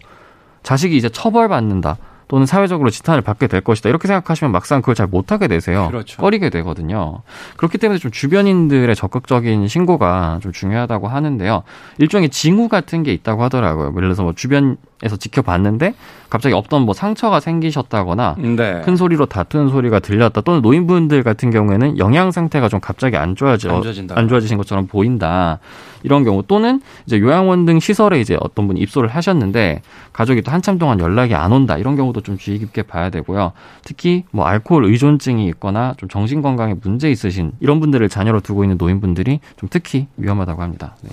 자식이 0.63 0.97
이제 0.97 1.09
처벌받는다. 1.09 1.97
또는 2.29 2.45
사회적으로 2.45 2.91
지탄을 2.91 3.23
받게 3.23 3.47
될 3.47 3.61
것이다. 3.61 3.89
이렇게 3.89 4.09
생각하시면 4.09 4.51
막상 4.51 4.81
그걸 4.81 4.97
잘 4.97 5.07
못하게 5.07 5.47
되세요. 5.47 5.87
그렇죠. 5.87 6.21
꺼리게 6.21 6.51
되거든요. 6.51 7.23
그렇기 7.57 7.79
때문에 7.79 7.99
좀 7.99 8.11
주변인들의 8.11 8.95
적극적인 8.97 9.69
신고가 9.69 10.41
좀 10.43 10.51
중요하다고 10.51 11.07
하는데요. 11.07 11.63
일종의 11.99 12.31
징후 12.31 12.69
같은 12.69 13.05
게 13.05 13.13
있다고 13.13 13.45
하더라고요. 13.45 13.91
예를 13.91 14.09
들어서 14.09 14.25
뭐 14.25 14.33
주변 14.33 14.77
에서 15.03 15.15
지켜봤는데 15.15 15.95
갑자기 16.31 16.55
없던 16.55 16.83
뭐 16.83 16.95
상처가 16.95 17.39
생기셨다거나 17.39 18.37
네. 18.39 18.81
큰 18.81 18.97
소리로 18.97 19.27
다투는 19.27 19.69
소리가 19.69 19.99
들렸다. 19.99 20.41
또는 20.41 20.63
노인분들 20.63 21.23
같은 21.23 21.51
경우에는 21.51 21.99
영양 21.99 22.31
상태가 22.31 22.71
좀 22.71 22.81
갑자기 22.81 23.19
안 23.19 23.37
좋아져 23.37 23.71
안, 23.71 23.83
안 24.17 24.29
좋아지신 24.29 24.57
것처럼 24.57 24.87
보인다. 24.87 25.59
이런 26.03 26.25
경우 26.25 26.43
또는 26.47 26.81
이제 27.05 27.19
요양원 27.21 27.67
등 27.67 27.79
시설에 27.79 28.21
이제 28.21 28.39
어떤 28.41 28.69
분이 28.69 28.81
입소를 28.81 29.11
하셨는데 29.11 29.83
가족이 30.15 30.41
또 30.41 30.51
한참 30.51 30.79
동안 30.79 30.99
연락이 30.99 31.35
안 31.35 31.53
온다. 31.53 31.77
이런 31.77 31.95
경우도 31.97 32.23
좀 32.23 32.39
주의 32.39 32.59
깊게 32.59 32.85
봐야 32.85 33.11
되고요. 33.11 33.53
특히 33.85 34.25
뭐 34.31 34.47
알코올 34.47 34.87
의존증이 34.87 35.47
있거나 35.49 35.93
좀 35.99 36.09
정신 36.09 36.41
건강에 36.41 36.75
문제 36.81 37.11
있으신 37.11 37.53
이런 37.61 37.81
분들을 37.81 38.09
자녀로 38.09 38.41
두고 38.41 38.65
있는 38.65 38.79
노인분들이 38.79 39.41
좀 39.59 39.69
특히 39.71 40.07
위험하다고 40.17 40.63
합니다. 40.63 40.97
네. 41.03 41.11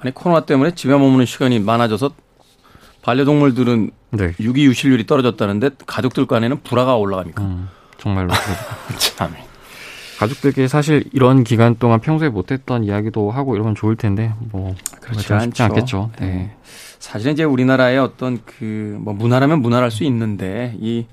아니 0.00 0.14
코로나 0.14 0.46
때문에 0.46 0.74
집에 0.74 0.92
머무는 0.92 1.26
시간이 1.26 1.58
많아져서 1.58 2.10
반려동물들은 3.04 3.90
네. 4.12 4.32
유기 4.40 4.64
유실률이 4.64 5.06
떨어졌다는데 5.06 5.70
가족들 5.86 6.24
간에는 6.26 6.62
불화가 6.62 6.96
올라갑니까? 6.96 7.42
음, 7.42 7.68
정말로 7.98 8.30
참. 8.98 9.34
가족들께 10.18 10.68
사실 10.68 11.04
이런 11.12 11.44
기간 11.44 11.74
동안 11.76 12.00
평소에 12.00 12.30
못했던 12.30 12.82
이야기도 12.84 13.30
하고 13.30 13.56
이러면 13.56 13.74
좋을 13.74 13.96
텐데 13.96 14.32
뭐 14.52 14.74
그렇지 15.00 15.32
않지 15.34 15.62
않겠죠. 15.62 16.12
네. 16.18 16.26
네. 16.26 16.56
사실은 16.98 17.32
이제 17.34 17.44
우리나라의 17.44 17.98
어떤 17.98 18.40
그 18.46 18.96
뭐 19.00 19.12
문화라면 19.12 19.60
문화랄 19.60 19.90
수 19.90 20.04
있는데 20.04 20.74
이 20.80 21.04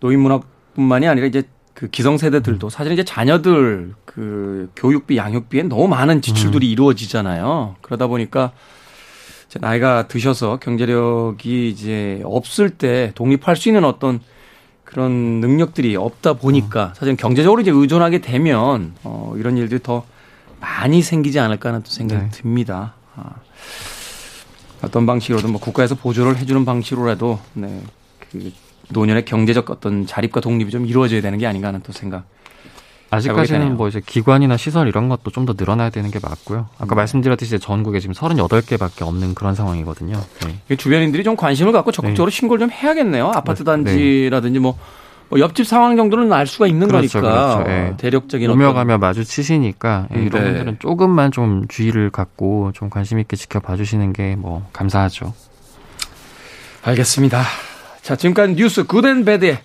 노인 0.00 0.20
문화뿐만이 0.20 1.06
아니라 1.06 1.26
이제 1.28 1.42
그 1.74 1.86
기성 1.88 2.18
세대들도 2.18 2.68
사실은 2.70 2.94
이제 2.94 3.04
자녀들 3.04 3.94
그 4.04 4.70
교육비 4.74 5.16
양육비에 5.16 5.64
너무 5.64 5.86
많은 5.86 6.20
지출들이 6.22 6.66
음. 6.66 6.72
이루어지잖아요. 6.72 7.76
그러다 7.82 8.08
보니까 8.08 8.50
나이가 9.60 10.08
드셔서 10.08 10.58
경제력이 10.58 11.70
이제 11.70 12.20
없을 12.24 12.70
때 12.70 13.12
독립할 13.14 13.56
수 13.56 13.68
있는 13.68 13.84
어떤 13.84 14.20
그런 14.84 15.12
능력들이 15.40 15.96
없다 15.96 16.34
보니까 16.34 16.86
음. 16.86 16.94
사실 16.94 17.16
경제적으로 17.16 17.60
이제 17.60 17.70
의존하게 17.70 18.20
되면 18.20 18.94
어 19.04 19.34
이런 19.36 19.56
일들이 19.56 19.82
더 19.82 20.04
많이 20.60 21.02
생기지 21.02 21.38
않을까 21.40 21.70
하는 21.70 21.82
또 21.82 21.90
생각이 21.90 22.22
네. 22.22 22.30
듭니다. 22.30 22.94
아. 23.16 23.36
어떤 24.82 25.06
방식으로든 25.06 25.50
뭐 25.50 25.60
국가에서 25.60 25.94
보조를 25.94 26.36
해주는 26.36 26.64
방식으로라도 26.64 27.38
네, 27.54 27.82
그 28.18 28.52
노년의 28.90 29.24
경제적 29.24 29.70
어떤 29.70 30.06
자립과 30.06 30.40
독립이 30.40 30.70
좀 30.70 30.86
이루어져야 30.86 31.20
되는 31.20 31.38
게 31.38 31.46
아닌가 31.46 31.68
하는 31.68 31.80
또 31.82 31.92
생각 31.92 32.24
아직까지는 33.10 33.76
뭐 33.76 33.88
이제 33.88 34.02
기관이나 34.04 34.56
시설 34.58 34.86
이런 34.88 35.08
것도 35.08 35.30
좀 35.30 35.46
더 35.46 35.54
늘어나야 35.56 35.88
되는 35.88 36.10
게 36.10 36.18
맞고요. 36.22 36.66
아까 36.78 36.94
음. 36.94 36.96
말씀드렸듯이 36.96 37.58
전국에 37.58 38.00
지금 38.00 38.14
38개밖에 38.14 39.00
없는 39.06 39.34
그런 39.34 39.54
상황이거든요. 39.54 40.20
네. 40.68 40.76
주변인들이 40.76 41.24
좀 41.24 41.36
관심을 41.36 41.72
갖고 41.72 41.90
적극적으로 41.90 42.30
네. 42.30 42.36
신고를 42.36 42.60
좀 42.66 42.70
해야겠네요. 42.70 43.28
아파트 43.34 43.60
네. 43.60 43.64
단지라든지 43.64 44.58
뭐, 44.58 44.76
뭐 45.30 45.40
옆집 45.40 45.66
상황 45.66 45.96
정도는 45.96 46.30
알 46.34 46.46
수가 46.46 46.66
있는 46.66 46.88
그렇죠, 46.88 47.20
거니까 47.20 47.56
그렇죠. 47.56 47.70
네. 47.70 47.94
대력적인 47.96 48.50
오며 48.50 48.74
가며 48.74 48.98
마주치시니까 48.98 50.08
네. 50.10 50.24
이런 50.24 50.42
분들은 50.44 50.76
조금만 50.80 51.32
좀 51.32 51.66
주의를 51.68 52.10
갖고 52.10 52.72
좀 52.74 52.90
관심 52.90 53.18
있게 53.20 53.36
지켜봐 53.36 53.76
주시는 53.76 54.12
게 54.12 54.36
뭐 54.38 54.66
감사하죠. 54.74 55.32
알겠습니다. 56.84 57.42
자 58.02 58.16
지금까지 58.16 58.54
뉴스 58.54 58.84
굿앤배드의 58.86 59.58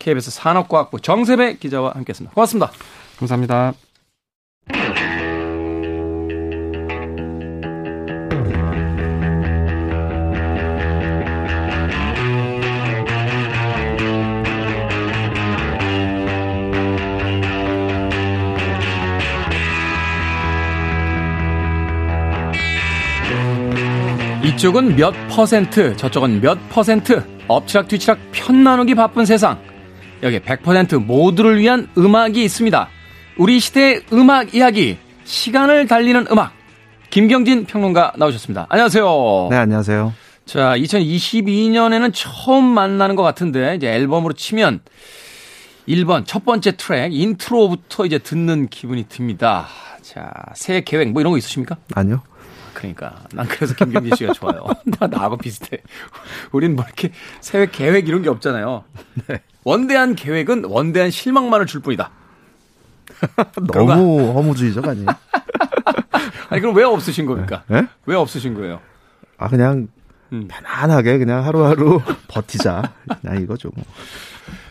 KBS 0.00 0.32
산업과학부 0.32 1.00
정세배 1.00 1.58
기자와 1.58 1.92
함께했습니다. 1.94 2.34
고맙습니다. 2.34 2.72
감사합니다. 3.18 3.74
이쪽은 24.42 24.96
몇 24.96 25.14
퍼센트, 25.28 25.96
저쪽은 25.96 26.40
몇 26.40 26.58
퍼센트, 26.70 27.22
엎치락뒤치락 27.48 28.18
편 28.32 28.64
나누기 28.64 28.94
바쁜 28.94 29.24
세상. 29.24 29.69
여기 30.22 30.38
100% 30.38 31.04
모두를 31.04 31.58
위한 31.58 31.88
음악이 31.96 32.42
있습니다. 32.44 32.88
우리 33.38 33.60
시대의 33.60 34.02
음악 34.12 34.54
이야기, 34.54 34.98
시간을 35.24 35.86
달리는 35.86 36.26
음악. 36.30 36.52
김경진 37.10 37.64
평론가 37.64 38.12
나오셨습니다. 38.16 38.66
안녕하세요. 38.68 39.48
네, 39.50 39.56
안녕하세요. 39.56 40.12
자, 40.44 40.76
2022년에는 40.76 42.12
처음 42.14 42.64
만나는 42.64 43.16
것 43.16 43.22
같은데, 43.22 43.74
이제 43.76 43.88
앨범으로 43.88 44.34
치면 44.34 44.80
1번, 45.88 46.24
첫 46.26 46.44
번째 46.44 46.76
트랙, 46.76 47.12
인트로부터 47.14 48.04
이제 48.06 48.18
듣는 48.18 48.68
기분이 48.68 49.06
듭니다. 49.08 49.66
자, 50.02 50.30
새 50.54 50.82
계획 50.82 51.10
뭐 51.12 51.20
이런 51.20 51.32
거 51.32 51.38
있으십니까? 51.38 51.76
아니요. 51.94 52.22
그러니까 52.74 53.24
난 53.32 53.46
그래서 53.46 53.74
김경진 53.74 54.16
씨가 54.16 54.32
좋아요. 54.32 54.64
나 54.98 55.06
나하고 55.06 55.36
비슷해. 55.36 55.78
우린 56.52 56.76
뭐 56.76 56.84
이렇게 56.84 57.12
새해 57.40 57.66
계획 57.70 58.08
이런 58.08 58.22
게 58.22 58.28
없잖아요. 58.28 58.84
네. 59.26 59.40
원대한 59.64 60.14
계획은 60.14 60.64
원대한 60.64 61.10
실망만을 61.10 61.66
줄 61.66 61.80
뿐이다. 61.80 62.10
너무 63.72 64.32
허무주의적 64.32 64.86
아니에요? 64.86 65.06
아니 66.48 66.60
그럼 66.60 66.74
왜 66.74 66.84
없으신 66.84 67.26
겁니까? 67.26 67.64
네? 67.68 67.86
왜 68.06 68.16
없으신 68.16 68.54
거예요? 68.54 68.80
아 69.36 69.48
그냥 69.48 69.88
음. 70.32 70.48
편안하게 70.48 71.18
그냥 71.18 71.44
하루하루 71.44 72.00
버티자. 72.28 72.92
그냥 73.20 73.42
이거죠 73.42 73.70
뭐. 73.74 73.84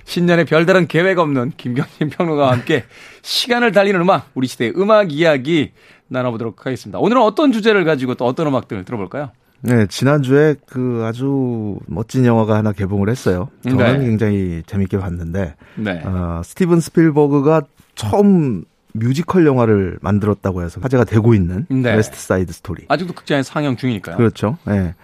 신년에 0.06 0.44
별다른 0.46 0.88
계획 0.88 1.20
없는 1.20 1.54
김경진 1.56 2.10
평론가와 2.10 2.52
함께 2.52 2.86
시간을 3.22 3.72
달리는 3.72 4.02
음악, 4.02 4.30
우리 4.34 4.48
시대의 4.48 4.74
음악 4.76 5.12
이야기 5.14 5.72
나눠보도록 6.10 6.66
하겠습니다. 6.66 7.00
오늘은 7.00 7.22
어떤 7.22 7.52
주제를 7.52 7.86
가지고 7.86 8.16
또 8.16 8.26
어떤 8.26 8.48
음악들을 8.48 8.84
들어볼까요? 8.84 9.32
네, 9.62 9.88
지난주에 9.88 10.56
그 10.66 11.04
아주 11.06 11.78
멋진 11.86 12.26
영화가 12.26 12.56
하나 12.56 12.72
개봉을 12.72 13.10
했어요. 13.10 13.50
저는 13.64 14.00
네. 14.00 14.06
굉장히 14.06 14.64
재밌게 14.66 14.98
봤는데, 14.98 15.56
네. 15.76 16.02
어, 16.06 16.42
스티븐 16.44 16.80
스필버그가 16.80 17.64
처음 17.96 18.64
뮤지컬 18.94 19.46
영화를 19.46 20.00
만들었다고 20.02 20.64
해서 20.64 20.80
화제가 20.82 21.04
되고 21.04 21.34
있는 21.34 21.66
네. 21.70 21.94
웨스트 21.94 22.18
사이드 22.18 22.54
스토리. 22.54 22.86
아직도 22.88 23.14
극장에 23.14 23.44
상영 23.44 23.76
중이니까요. 23.76 24.18
그렇죠. 24.18 24.58
네. 24.66 24.96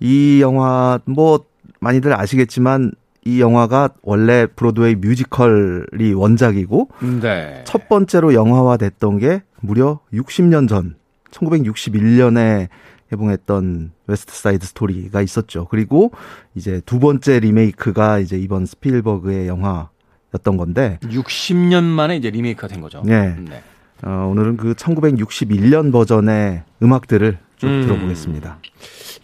이 0.00 0.40
영화 0.40 0.98
뭐 1.04 1.44
많이들 1.80 2.18
아시겠지만 2.18 2.92
이 3.28 3.42
영화가 3.42 3.90
원래 4.00 4.46
브로드웨이 4.46 4.94
뮤지컬이 4.94 6.14
원작이고 6.14 6.88
네. 7.20 7.62
첫 7.64 7.86
번째로 7.86 8.32
영화화됐던 8.32 9.18
게 9.18 9.42
무려 9.60 10.00
60년 10.14 10.66
전 10.66 10.96
1961년에 11.32 12.68
개봉했던 13.10 13.92
웨스트 14.06 14.34
사이드 14.34 14.66
스토리가 14.66 15.20
있었죠. 15.20 15.66
그리고 15.66 16.10
이제 16.54 16.80
두 16.86 16.98
번째 16.98 17.40
리메이크가 17.40 18.18
이제 18.20 18.38
이번 18.38 18.64
스필버그의 18.64 19.46
영화였던 19.46 20.56
건데 20.56 20.98
60년 21.02 21.84
만에 21.84 22.16
이제 22.16 22.30
리메이크가 22.30 22.68
된 22.68 22.80
거죠. 22.80 23.02
네. 23.04 23.36
네. 23.38 23.62
어, 24.04 24.28
오늘은 24.30 24.56
그 24.56 24.72
1961년 24.72 25.92
버전의 25.92 26.62
음악들을 26.82 27.38
쭉 27.58 27.66
음. 27.66 27.82
들어보겠습니다. 27.82 28.58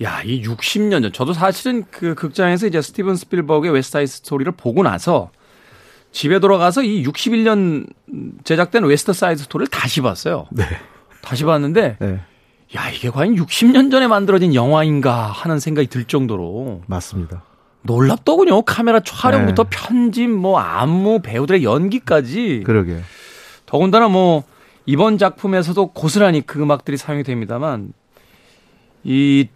야, 0.03 0.23
이 0.25 0.43
60년 0.43 1.03
전 1.03 1.13
저도 1.13 1.33
사실은 1.33 1.85
그 1.91 2.15
극장에서 2.15 2.67
이제 2.67 2.83
스티븐 2.83 3.17
스필버그의 3.17 3.73
웨스트 3.73 3.93
사이드 3.93 4.11
스토리를 4.11 4.53
보고 4.53 4.83
나서 4.83 5.31
집에 6.13 6.39
돌아가서 6.39 6.83
이 6.83 7.05
61년 7.05 7.87
제작된 8.45 8.85
웨스트 8.85 9.13
사이드 9.13 9.45
스토리를 9.45 9.69
다시 9.71 10.01
봤어요. 10.01 10.47
네. 10.51 10.65
다시 11.23 11.45
봤는데 11.45 11.97
네. 12.01 12.21
야, 12.77 12.91
이게 12.91 13.11
과연 13.11 13.37
60년 13.37 13.91
전에 13.91 14.07
만들어진 14.07 14.55
영화인가 14.55 15.27
하는 15.27 15.59
생각이 15.61 15.89
들 15.89 16.05
정도로. 16.05 16.83
맞습니다. 16.87 17.45
놀랍더군요. 17.83 18.63
카메라 18.63 19.01
촬영부터 19.01 19.65
네. 19.65 19.71
편집, 19.71 20.31
뭐, 20.31 20.59
안무, 20.59 21.21
배우들의 21.23 21.63
연기까지. 21.63 22.63
그러게. 22.65 23.01
더군다나 23.67 24.09
뭐, 24.09 24.43
이번 24.87 25.19
작품에서도 25.19 25.89
고스란히 25.93 26.41
그 26.41 26.61
음악들이 26.61 26.97
사용이 26.97 27.23
됩니다만, 27.23 27.93
이, 29.05 29.49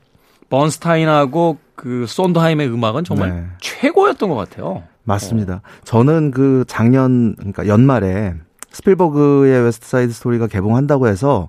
번스타인하고 0.50 1.58
그 1.74 2.06
손드하임의 2.08 2.68
음악은 2.68 3.04
정말 3.04 3.30
네. 3.30 3.44
최고였던 3.61 4.28
것 4.28 4.37
같아요. 4.37 4.82
맞습니다. 5.04 5.54
어. 5.54 5.61
저는 5.84 6.30
그 6.30 6.64
작년, 6.66 7.34
그러니까 7.37 7.66
연말에 7.66 8.34
스필버그의 8.70 9.62
웨스트 9.64 9.88
사이드 9.88 10.12
스토리가 10.12 10.46
개봉한다고 10.46 11.08
해서 11.08 11.48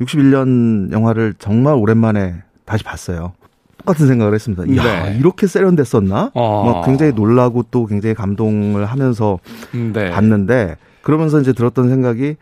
61년 0.00 0.92
영화를 0.92 1.34
정말 1.38 1.74
오랜만에 1.74 2.42
다시 2.64 2.84
봤어요. 2.84 3.32
똑같은 3.78 4.06
생각을 4.06 4.34
했습니다. 4.34 4.64
이야, 4.66 5.04
네. 5.04 5.16
이렇게 5.18 5.46
세련됐었나? 5.46 6.32
어. 6.34 6.64
막 6.64 6.84
굉장히 6.84 7.12
놀라고 7.12 7.64
또 7.70 7.86
굉장히 7.86 8.14
감동을 8.14 8.84
하면서 8.84 9.38
네. 9.72 10.10
봤는데 10.10 10.76
그러면서 11.02 11.40
이제 11.40 11.52
들었던 11.52 11.88
생각이 11.88 12.36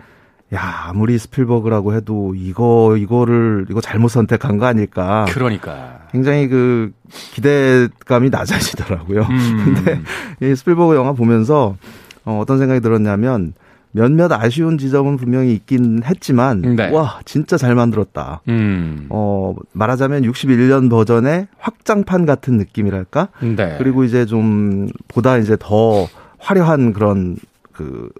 야, 0.54 0.84
아무리 0.86 1.18
스필버그라고 1.18 1.94
해도 1.94 2.34
이거 2.36 2.96
이거를 2.96 3.66
이거 3.68 3.80
잘못 3.80 4.08
선택한 4.08 4.58
거 4.58 4.66
아닐까? 4.66 5.26
그러니까. 5.28 6.06
굉장히 6.12 6.48
그 6.48 6.92
기대감이 7.32 8.30
낮아지더라고요. 8.30 9.22
음. 9.22 9.74
근데 9.84 10.00
이 10.40 10.54
스필버그 10.54 10.94
영화 10.94 11.12
보면서 11.12 11.76
어, 12.24 12.38
어떤 12.40 12.58
생각이 12.58 12.80
들었냐면 12.80 13.54
몇몇 13.90 14.30
아쉬운 14.30 14.78
지점은 14.78 15.16
분명히 15.16 15.54
있긴 15.54 16.02
했지만 16.04 16.60
네. 16.76 16.90
와 16.90 17.18
진짜 17.24 17.56
잘 17.56 17.74
만들었다. 17.74 18.42
음. 18.46 19.06
어 19.08 19.54
말하자면 19.72 20.22
61년 20.22 20.90
버전의 20.90 21.48
확장판 21.58 22.26
같은 22.26 22.58
느낌이랄까. 22.58 23.28
네. 23.40 23.76
그리고 23.78 24.04
이제 24.04 24.26
좀 24.26 24.88
보다 25.08 25.38
이제 25.38 25.56
더 25.58 26.06
화려한 26.38 26.92
그런 26.92 27.36
그 27.72 28.10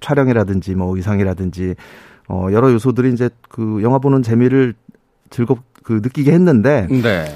촬영이라든지 0.00 0.74
뭐 0.74 0.96
의상이라든지 0.96 1.74
어 2.28 2.48
여러 2.52 2.72
요소들이 2.72 3.12
이제 3.12 3.30
그 3.48 3.80
영화 3.82 3.98
보는 3.98 4.22
재미를 4.22 4.74
즐겁 5.30 5.60
그 5.82 6.00
느끼게 6.02 6.32
했는데 6.32 6.86
네. 6.90 7.34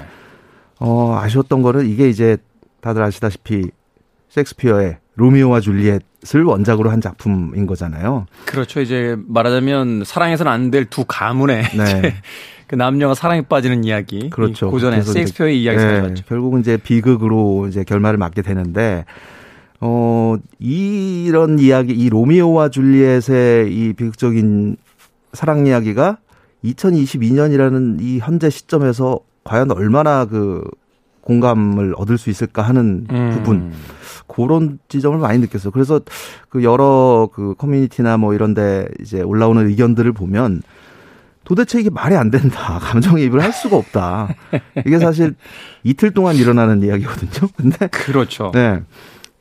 어 0.79 1.17
아쉬웠던 1.21 1.63
거는 1.63 1.87
이게 1.87 2.09
이제 2.09 2.37
다들 2.81 3.03
아시다시피 3.03 3.71
섹스피어의 4.29 4.99
로미오와 5.15 5.61
줄리엣을 5.61 6.43
원작으로 6.45 6.91
한 6.91 7.01
작품인 7.01 7.67
거잖아요. 7.67 8.27
그렇죠. 8.47 8.81
이제 8.81 9.17
말하자면 9.27 10.05
사랑해서는 10.05 10.51
안 10.51 10.71
될 10.71 10.87
두 10.91 11.05
가문의 11.07 11.63
네. 11.77 12.15
그 12.67 12.75
남녀가 12.75 13.15
사랑에 13.15 13.43
빠지는 13.43 13.85
이야기. 13.85 14.31
그렇죠. 14.31 14.71
고전의 14.71 15.03
섹스피어의 15.03 15.63
이야기가 15.63 16.09
네, 16.09 16.15
결국은 16.27 16.61
이제 16.61 16.79
비극으로 16.79 17.67
이제 17.69 17.85
결말을 17.85 18.19
맞게 18.19 18.41
되는데 18.41 19.05
어 19.85 20.37
이런 20.61 21.59
이야기 21.59 21.93
이 21.93 22.09
로미오와 22.09 22.69
줄리엣의 22.69 23.75
이 23.75 23.93
비극적인 23.95 24.77
사랑 25.33 25.67
이야기가 25.67 26.19
2022년이라는 26.65 28.01
이 28.01 28.21
현재 28.21 28.49
시점에서 28.49 29.19
과연 29.43 29.73
얼마나 29.73 30.25
그 30.25 30.63
공감을 31.23 31.95
얻을 31.97 32.17
수 32.17 32.31
있을까 32.31 32.63
하는 32.63 33.09
음. 33.11 33.31
부분 33.35 33.73
그런 34.29 34.79
지점을 34.89 35.19
많이 35.19 35.41
느꼈어요. 35.41 35.73
그래서 35.73 36.01
그 36.49 36.63
여러 36.63 37.29
그 37.33 37.57
커뮤니티나 37.59 38.19
뭐 38.19 38.35
이런데 38.35 38.87
이제 39.01 39.21
올라오는 39.21 39.67
의견들을 39.67 40.13
보면 40.13 40.63
도대체 41.43 41.81
이게 41.81 41.91
말이 41.91 42.15
안 42.15 42.31
된다. 42.31 42.79
감정이입을 42.83 43.43
할 43.43 43.53
수가 43.53 43.77
없다. 43.77 44.29
이게 44.87 45.01
사실 45.01 45.35
이틀 45.83 46.13
동안 46.13 46.37
일어나는 46.37 46.83
이야기거든요. 46.83 47.51
근데 47.57 47.89
그렇죠. 47.89 48.53
네. 48.55 48.81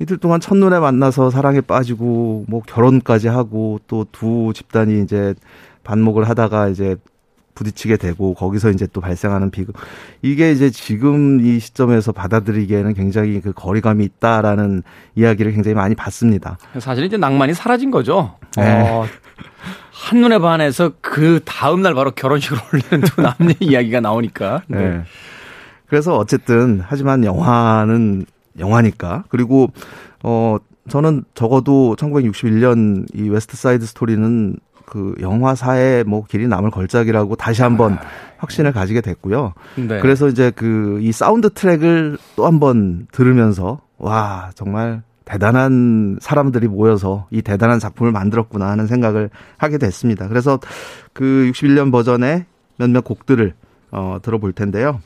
이틀 0.01 0.17
동안 0.17 0.39
첫눈에 0.39 0.79
만나서 0.79 1.29
사랑에 1.29 1.61
빠지고 1.61 2.45
뭐 2.47 2.61
결혼까지 2.65 3.27
하고 3.27 3.79
또 3.87 4.05
두 4.11 4.51
집단이 4.53 5.01
이제 5.03 5.35
반목을 5.83 6.27
하다가 6.27 6.69
이제 6.69 6.95
부딪히게 7.53 7.97
되고 7.97 8.33
거기서 8.33 8.71
이제 8.71 8.87
또 8.91 8.99
발생하는 9.01 9.51
비극 9.51 9.75
이게 10.21 10.51
이제 10.51 10.69
지금 10.71 11.39
이 11.45 11.59
시점에서 11.59 12.11
받아들이기에는 12.11 12.93
굉장히 12.93 13.39
그 13.41 13.53
거리감이 13.53 14.03
있다라는 14.03 14.83
이야기를 15.15 15.51
굉장히 15.51 15.75
많이 15.75 15.93
받습니다. 15.93 16.57
사실 16.79 17.05
이제 17.05 17.17
낭만이 17.17 17.53
사라진 17.53 17.91
거죠. 17.91 18.35
네. 18.57 18.81
어, 18.81 19.05
한눈에 19.91 20.39
반해서 20.39 20.93
그 21.01 21.41
다음 21.45 21.81
날 21.81 21.93
바로 21.93 22.11
결혼식을 22.11 22.57
올리는 22.73 23.01
두 23.07 23.21
남녀 23.21 23.53
이야기가 23.59 23.99
나오니까. 23.99 24.63
네. 24.67 24.77
네. 24.77 25.03
그래서 25.87 26.15
어쨌든 26.17 26.81
하지만 26.83 27.23
영화는 27.25 28.25
영화니까 28.59 29.23
그리고 29.29 29.71
어 30.23 30.57
저는 30.89 31.23
적어도 31.35 31.95
1961년 31.97 33.05
이 33.13 33.29
웨스트 33.29 33.55
사이드 33.55 33.85
스토리는 33.85 34.57
그 34.85 35.15
영화사에 35.21 36.03
뭐 36.03 36.25
길이 36.25 36.47
남을 36.47 36.69
걸작이라고 36.71 37.35
다시 37.35 37.61
한번 37.61 37.97
확신을 38.39 38.73
가지게 38.73 39.01
됐고요. 39.01 39.53
네. 39.75 39.99
그래서 39.99 40.27
이제 40.27 40.51
그 40.51 40.99
이 41.01 41.11
사운드 41.11 41.49
트랙을 41.49 42.17
또 42.35 42.45
한번 42.45 43.07
들으면서 43.11 43.81
와 43.97 44.49
정말 44.55 45.01
대단한 45.25 46.17
사람들이 46.19 46.67
모여서 46.67 47.27
이 47.31 47.41
대단한 47.41 47.79
작품을 47.79 48.11
만들었구나 48.11 48.67
하는 48.69 48.87
생각을 48.87 49.29
하게 49.57 49.77
됐습니다. 49.77 50.27
그래서 50.27 50.59
그 51.13 51.49
61년 51.53 51.91
버전의 51.91 52.45
몇몇 52.77 53.03
곡들을 53.03 53.53
어, 53.91 54.17
들어볼 54.21 54.53
텐데요. 54.53 54.99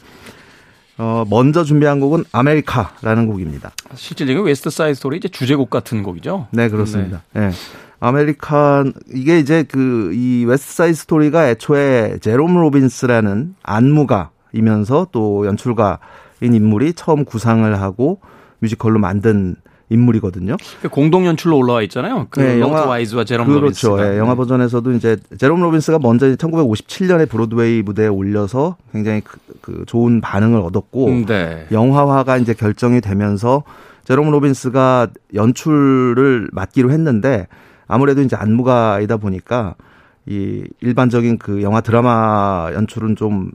어, 0.98 1.26
먼저 1.30 1.64
준비한 1.64 2.00
곡은 2.00 2.24
아메리카라는 2.32 3.28
곡입니다. 3.28 3.72
실질적인 3.96 4.44
웨스트 4.44 4.70
사이드 4.70 4.96
스토리 4.96 5.18
이제 5.18 5.28
주제곡 5.28 5.70
같은 5.70 6.04
곡이죠. 6.04 6.48
네, 6.52 6.70
그렇습니다. 6.70 7.22
네. 7.34 7.50
네. 7.50 7.52
아메리칸 8.00 8.94
이게 9.14 9.40
이제 9.40 9.64
그 9.64 10.12
이 10.14 10.46
웨스트 10.46 10.74
사이드 10.74 10.94
스토리가 10.96 11.50
애초에 11.50 12.18
제롬 12.22 12.56
로빈스라는 12.60 13.56
안무가이면서 13.64 15.08
또 15.12 15.46
연출가인 15.46 16.00
인물이 16.42 16.94
처음 16.94 17.26
구상을 17.26 17.82
하고 17.82 18.20
뮤지컬로 18.60 19.00
만든 19.00 19.56
인물이거든요. 19.90 20.58
그 20.82 20.90
공동 20.90 21.26
연출로 21.26 21.58
올라와 21.58 21.82
있잖아요. 21.84 22.28
그 22.30 22.40
네, 22.40 22.60
영화 22.60 22.86
와이즈와 22.86 23.24
제롬 23.24 23.48
그렇죠. 23.48 23.90
로빈스가. 23.90 24.10
네, 24.10 24.18
영화 24.18 24.36
버전에서도 24.36 24.92
이제 24.94 25.18
제롬 25.38 25.62
로빈스가 25.62 26.00
먼저 26.00 26.28
1957년에 26.28 27.30
브로드웨이 27.30 27.84
무대에 27.84 28.08
올려서 28.08 28.78
굉장히 28.92 29.22
그, 29.22 29.38
그 29.62 29.84
좋은 29.86 30.22
반응을 30.22 30.60
얻었고 30.62 31.08
음, 31.08 31.26
네. 31.26 31.68
영화화가 31.72 32.38
이제 32.38 32.54
결정이 32.54 33.02
되면서 33.02 33.64
제롬 34.06 34.32
로빈스가 34.32 35.08
연출을 35.34 36.50
맡기로 36.52 36.92
했는데 36.92 37.48
아무래도 37.88 38.22
이제 38.22 38.36
안무가이다 38.36 39.18
보니까 39.18 39.76
이 40.26 40.64
일반적인 40.82 41.38
그 41.38 41.62
영화 41.62 41.82
드라마 41.82 42.72
연출은 42.74 43.16
좀 43.16 43.52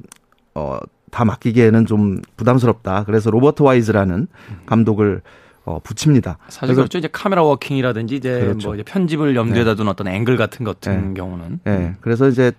어, 0.55 0.79
다 1.11 1.25
맡기기에는 1.25 1.87
좀 1.87 2.21
부담스럽다. 2.37 3.05
그래서 3.05 3.31
로버트 3.31 3.63
와이즈라는 3.63 4.29
감독을 4.67 5.23
어, 5.71 5.81
붙입니다. 5.83 6.39
사실 6.49 6.75
그렇죠. 6.75 6.99
이제 6.99 7.09
카메라 7.11 7.43
워킹이라든지 7.43 8.17
이제 8.17 8.41
그렇죠. 8.41 8.69
뭐 8.69 8.75
이제 8.75 8.83
편집을 8.83 9.37
염두에다 9.37 9.75
둔 9.75 9.87
네. 9.87 9.91
어떤 9.91 10.09
앵글 10.09 10.37
같은 10.37 10.65
같은 10.65 11.09
네. 11.09 11.15
경우는. 11.15 11.61
네. 11.65 11.95
그래서 12.01 12.29
이제 12.29 12.53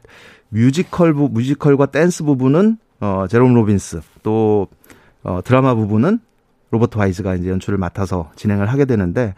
뮤지컬 0.49 1.13
부 1.13 1.29
뮤지컬과 1.29 1.87
댄스 1.87 2.23
부분은 2.23 2.77
어, 3.01 3.25
제롬 3.29 3.53
로빈스 3.53 4.01
또 4.23 4.67
어, 5.23 5.41
드라마 5.43 5.75
부분은 5.75 6.19
로버트 6.71 6.97
와이즈가 6.97 7.35
이제 7.35 7.49
연출을 7.49 7.77
맡아서 7.77 8.31
진행을 8.35 8.67
하게 8.67 8.85
되는데 8.85 9.33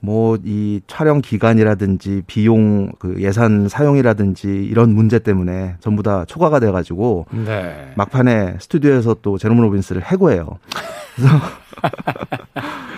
뭐 0.00 0.38
이 0.44 0.80
촬영 0.86 1.20
기간이라든지 1.20 2.22
비용 2.26 2.90
그 2.98 3.16
예산 3.18 3.68
사용이라든지 3.68 4.48
이런 4.48 4.94
문제 4.94 5.18
때문에 5.18 5.76
전부 5.80 6.02
다 6.02 6.24
초과가 6.24 6.58
돼 6.60 6.70
가지고 6.70 7.26
네. 7.30 7.92
막판에 7.96 8.56
스튜디오에서 8.60 9.16
또 9.22 9.36
제롬 9.36 9.60
로빈스를 9.60 10.02
해고해요. 10.04 10.58
그래서 11.16 11.34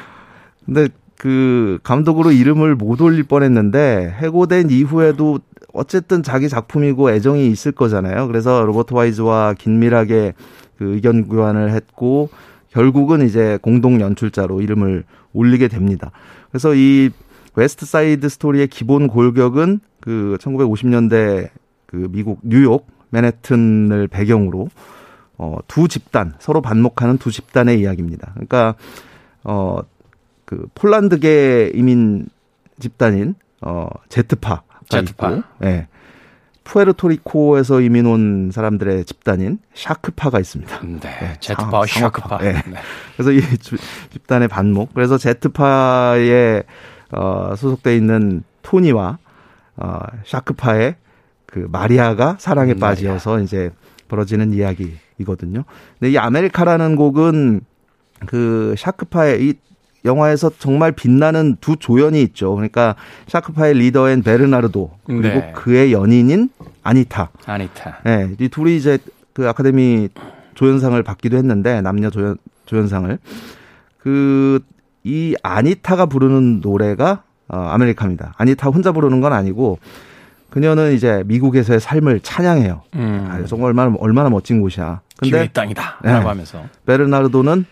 근데 0.64 0.88
그 1.16 1.79
감독으로 1.83 2.33
이름을 2.33 2.75
못 2.75 3.01
올릴 3.01 3.22
뻔했는데 3.25 4.14
해고된 4.18 4.70
이후에도 4.70 5.38
어쨌든 5.72 6.22
자기 6.22 6.48
작품이고 6.48 7.11
애정이 7.11 7.48
있을 7.48 7.72
거잖아요. 7.72 8.27
그래서 8.27 8.64
로버트 8.64 8.94
와이즈와 8.94 9.55
긴밀하게 9.55 10.35
그 10.77 10.94
의견 10.94 11.29
교환을 11.29 11.70
했고 11.70 12.29
결국은 12.70 13.25
이제 13.27 13.59
공동 13.62 14.01
연출자로 14.01 14.61
이름을 14.61 15.05
올리게 15.33 15.68
됩니다. 15.68 16.11
그래서 16.51 16.75
이 16.75 17.11
웨스트 17.55 17.87
사이드 17.87 18.29
스토리의 18.29 18.68
기본 18.68 19.09
골격은 19.09 19.81
그 20.01 20.37
1950년대 20.40 21.51
그 21.87 22.09
미국 22.11 22.40
뉴욕 22.42 22.87
맨해튼을 23.11 24.09
배경으로 24.09 24.68
어, 25.38 25.59
두 25.66 25.88
집단, 25.88 26.35
서로 26.38 26.61
반목하는 26.61 27.18
두 27.18 27.33
집단의 27.33 27.81
이야기입니다. 27.81 28.31
그러니까, 28.35 28.77
어, 29.42 29.81
그 30.52 30.66
폴란드계 30.74 31.72
이민 31.74 32.26
집단인, 32.78 33.36
어, 33.62 33.88
제트파. 34.10 34.62
제트파. 34.86 35.30
있고, 35.30 35.42
예. 35.64 35.88
푸에르토리코에서 36.64 37.80
이민 37.80 38.04
온 38.04 38.50
사람들의 38.52 39.06
집단인 39.06 39.60
샤크파가 39.72 40.38
있습니다. 40.38 40.80
네. 40.82 41.00
네. 41.00 41.36
제트파와 41.40 41.86
샤크파. 41.86 42.38
네. 42.38 42.52
네. 42.52 42.74
그래서 43.16 43.32
이 43.32 43.40
집단의 44.10 44.48
반목. 44.48 44.92
그래서 44.92 45.16
제트파에 45.16 46.62
어, 47.12 47.54
소속돼 47.56 47.96
있는 47.96 48.42
토니와 48.60 49.18
어, 49.76 49.98
샤크파의 50.26 50.96
그 51.46 51.66
마리아가 51.70 52.36
사랑에 52.38 52.74
음, 52.74 52.78
빠지어서 52.78 53.40
이제 53.40 53.70
벌어지는 54.08 54.52
이야기 54.52 54.96
이거든요. 55.16 55.64
근데 55.98 56.12
이 56.12 56.18
아메리카라는 56.18 56.96
곡은 56.96 57.62
그 58.26 58.74
샤크파의 58.76 59.48
이 59.48 59.54
영화에서 60.04 60.50
정말 60.58 60.92
빛나는 60.92 61.56
두 61.60 61.76
조연이 61.76 62.22
있죠. 62.22 62.54
그러니까 62.54 62.96
샤크파의 63.28 63.74
리더인 63.74 64.22
베르나르도 64.22 64.90
그리고 65.04 65.22
네. 65.22 65.52
그의 65.54 65.92
연인인 65.92 66.48
아니타. 66.82 67.30
아니타. 67.46 67.98
네, 68.04 68.30
이 68.38 68.48
둘이 68.48 68.76
이제 68.76 68.98
그 69.32 69.48
아카데미 69.48 70.08
조연상을 70.54 71.00
받기도 71.02 71.36
했는데 71.36 71.80
남녀 71.80 72.10
조연 72.10 72.36
조연상을 72.66 73.18
그 73.98 74.60
이 75.04 75.34
아니타가 75.42 76.06
부르는 76.06 76.60
노래가 76.60 77.24
어, 77.48 77.56
아메리카입니다. 77.56 78.34
아니타 78.36 78.70
혼자 78.70 78.92
부르는 78.92 79.20
건 79.20 79.32
아니고 79.32 79.78
그녀는 80.50 80.92
이제 80.92 81.22
미국에서의 81.26 81.80
삶을 81.80 82.20
찬양해요. 82.20 82.82
음. 82.94 83.28
아, 83.28 83.44
정말 83.46 83.68
얼마나 83.68 83.96
얼마나 83.98 84.30
멋진 84.30 84.60
곳이야. 84.60 85.00
근데 85.18 85.48
땅이다라고 85.48 86.02
네. 86.04 86.12
하면서 86.12 86.64
베르나르도는 86.86 87.64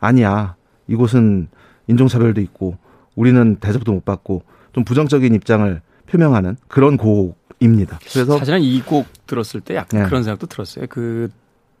아니야. 0.00 0.56
이곳은 0.88 1.48
인종차별도 1.86 2.40
있고 2.42 2.76
우리는 3.14 3.56
대접도 3.56 3.92
못 3.92 4.04
받고 4.04 4.42
좀 4.72 4.84
부정적인 4.84 5.34
입장을 5.34 5.80
표명하는 6.06 6.56
그런 6.68 6.96
곡입니다. 6.96 7.98
그래서 8.12 8.38
사실은 8.38 8.60
이 8.62 8.80
곡 8.82 9.06
들었을 9.26 9.60
때 9.60 9.74
약간 9.76 10.02
네. 10.02 10.06
그런 10.06 10.22
생각도 10.22 10.46
들었어요. 10.46 10.86
그 10.88 11.30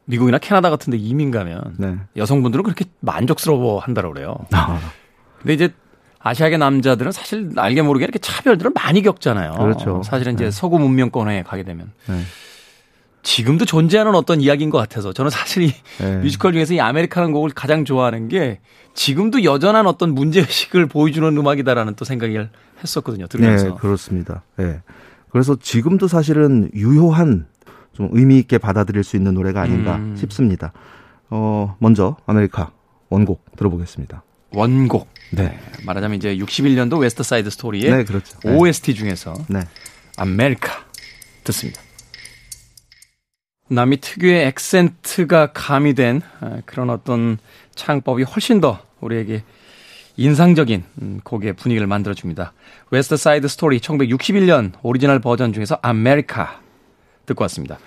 미국이나 0.06 0.38
캐나다 0.38 0.70
같은데 0.70 0.96
이민 0.98 1.30
가면 1.30 1.74
네. 1.78 1.96
여성분들은 2.16 2.62
그렇게 2.62 2.84
만족스러워 3.00 3.80
한다고 3.80 4.12
그래요. 4.12 4.36
아. 4.52 4.78
근데 5.40 5.54
이제 5.54 5.74
아시아계 6.20 6.56
남자들은 6.56 7.12
사실 7.12 7.50
알게 7.56 7.82
모르게 7.82 8.04
이렇게 8.04 8.18
차별들을 8.18 8.70
많이 8.74 9.02
겪잖아요. 9.02 9.52
그렇죠. 9.52 10.02
사실은 10.04 10.34
이제 10.34 10.44
네. 10.44 10.50
서구 10.50 10.78
문명권에 10.78 11.42
가게 11.42 11.62
되면. 11.64 11.92
네. 13.24 13.30
지금도 13.30 13.64
존재하는 13.64 14.14
어떤 14.14 14.40
이야기인 14.40 14.70
것 14.70 14.78
같아서 14.78 15.12
저는 15.12 15.30
사실 15.30 15.64
이 15.64 15.72
네. 15.98 16.18
뮤지컬 16.18 16.52
중에서 16.52 16.74
이 16.74 16.80
아메리카는 16.80 17.32
곡을 17.32 17.50
가장 17.50 17.84
좋아하는 17.84 18.28
게 18.28 18.60
지금도 18.92 19.42
여전한 19.44 19.86
어떤 19.86 20.14
문제의식을 20.14 20.86
보여주는 20.86 21.36
음악이다라는 21.36 21.94
또 21.96 22.04
생각을 22.04 22.50
했었거든요. 22.82 23.26
들으면서. 23.26 23.68
네, 23.68 23.74
그렇습니다. 23.80 24.42
네. 24.56 24.82
그래서 25.30 25.56
지금도 25.56 26.06
사실은 26.06 26.70
유효한 26.74 27.46
좀 27.92 28.08
의미 28.12 28.38
있게 28.38 28.58
받아들일 28.58 29.02
수 29.02 29.16
있는 29.16 29.34
노래가 29.34 29.62
아닌가 29.62 29.96
음. 29.96 30.14
싶습니다. 30.16 30.72
어, 31.30 31.76
먼저 31.80 32.16
아메리카 32.26 32.70
원곡 33.08 33.56
들어보겠습니다. 33.56 34.22
원곡. 34.50 35.08
네. 35.32 35.58
말하자면 35.84 36.16
이제 36.18 36.36
61년도 36.36 37.00
West 37.00 37.22
Side 37.22 37.50
Story의 37.50 37.90
네, 37.90 38.04
그렇죠. 38.04 38.38
OST 38.44 38.94
중에서 38.94 39.34
네. 39.48 39.60
아메리카 40.16 40.84
듣습니다. 41.42 41.80
남미 43.74 43.98
특유의 43.98 44.46
액센트가 44.46 45.52
가미된 45.52 46.22
아, 46.40 46.58
그런 46.64 46.90
어떤 46.90 47.38
창법이 47.74 48.22
훨씬 48.22 48.60
더 48.60 48.80
우리에게 49.00 49.42
인상적인 50.16 50.84
음, 51.02 51.20
곡의 51.24 51.54
분위기를 51.54 51.86
만들어줍니다. 51.86 52.52
West 52.90 53.16
Side 53.16 53.48
Story 53.48 53.80
1961년 53.80 54.72
오리지널 54.82 55.18
버전 55.18 55.52
중에서 55.52 55.78
아메리카 55.82 56.60
듣고 57.26 57.42
왔습니다. 57.44 57.78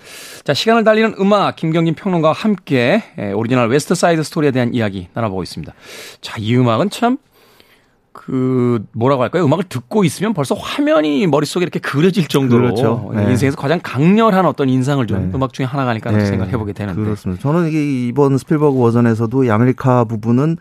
자, 0.44 0.52
시간을 0.52 0.84
달리는 0.84 1.14
음악 1.20 1.56
김경진 1.56 1.94
평론가와 1.94 2.34
함께 2.34 3.02
오리지널 3.34 3.68
West 3.68 3.94
Side 3.94 4.22
Story에 4.24 4.50
대한 4.50 4.74
이야기 4.74 5.08
나눠보고 5.14 5.42
있습니다. 5.42 5.72
자, 6.20 6.36
이 6.38 6.54
음악은 6.56 6.90
참 6.90 7.18
그 8.18 8.84
뭐라고 8.92 9.22
할까요? 9.22 9.44
음악을 9.44 9.64
듣고 9.68 10.02
있으면 10.02 10.34
벌써 10.34 10.56
화면이 10.56 11.28
머릿속에 11.28 11.62
이렇게 11.62 11.78
그려질 11.78 12.26
정도로 12.26 12.62
그렇죠. 12.62 13.12
네. 13.14 13.30
인생에서 13.30 13.56
가장 13.56 13.78
강렬한 13.80 14.44
어떤 14.44 14.68
인상을 14.68 15.06
준 15.06 15.30
네. 15.30 15.36
음악 15.36 15.52
중에 15.52 15.64
하나가 15.64 15.90
아닐까 15.90 16.10
네. 16.10 16.24
생각을 16.24 16.52
해보게 16.52 16.72
되는데 16.72 17.00
그렇습니다. 17.00 17.40
저는 17.40 17.68
이게 17.68 18.08
이번 18.08 18.36
스필버그 18.36 18.76
버전에서도 18.76 19.44
이 19.44 19.50
아메리카 19.50 20.04
부분은 20.04 20.56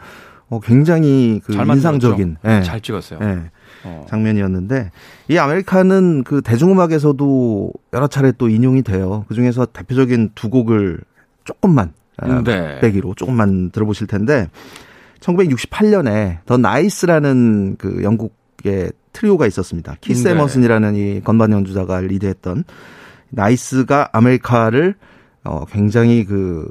어, 0.50 0.60
굉장히 0.60 1.42
그 1.44 1.54
인상적인 1.54 2.38
네. 2.44 2.62
잘 2.62 2.80
찍었어요. 2.80 3.20
네. 3.20 3.50
어. 3.84 4.06
장면이었는데 4.08 4.92
이 5.30 5.38
아메리카는 5.40 6.26
그 6.26 6.42
대중음악에서도 6.42 7.72
여러 7.94 8.08
차례 8.08 8.32
또 8.38 8.50
인용이 8.50 8.84
돼요. 8.84 9.26
그 9.28 9.34
중에서 9.34 9.66
대표적인 9.66 10.32
두 10.36 10.52
곡을 10.52 11.00
조금만 11.44 11.94
아, 12.18 12.44
네. 12.44 12.80
맛빼기로 12.82 13.16
조금만 13.16 13.72
들어보실 13.72 14.06
텐데 14.06 14.48
1968년에 15.20 16.40
더 16.46 16.58
나이스라는 16.58 17.76
그 17.78 18.02
영국의 18.04 18.92
트리오가 19.14 19.48
있었습니다. 19.48 19.96
키스 20.02 20.28
네. 20.28 20.32
에머슨이라는 20.32 20.96
이 20.96 21.22
건반 21.24 21.52
연주자가 21.52 22.02
리드했던 22.02 22.64
나이스가 23.30 24.10
아메리카를 24.14 24.96
어 25.44 25.66
굉장히 25.66 26.26
그, 26.26 26.70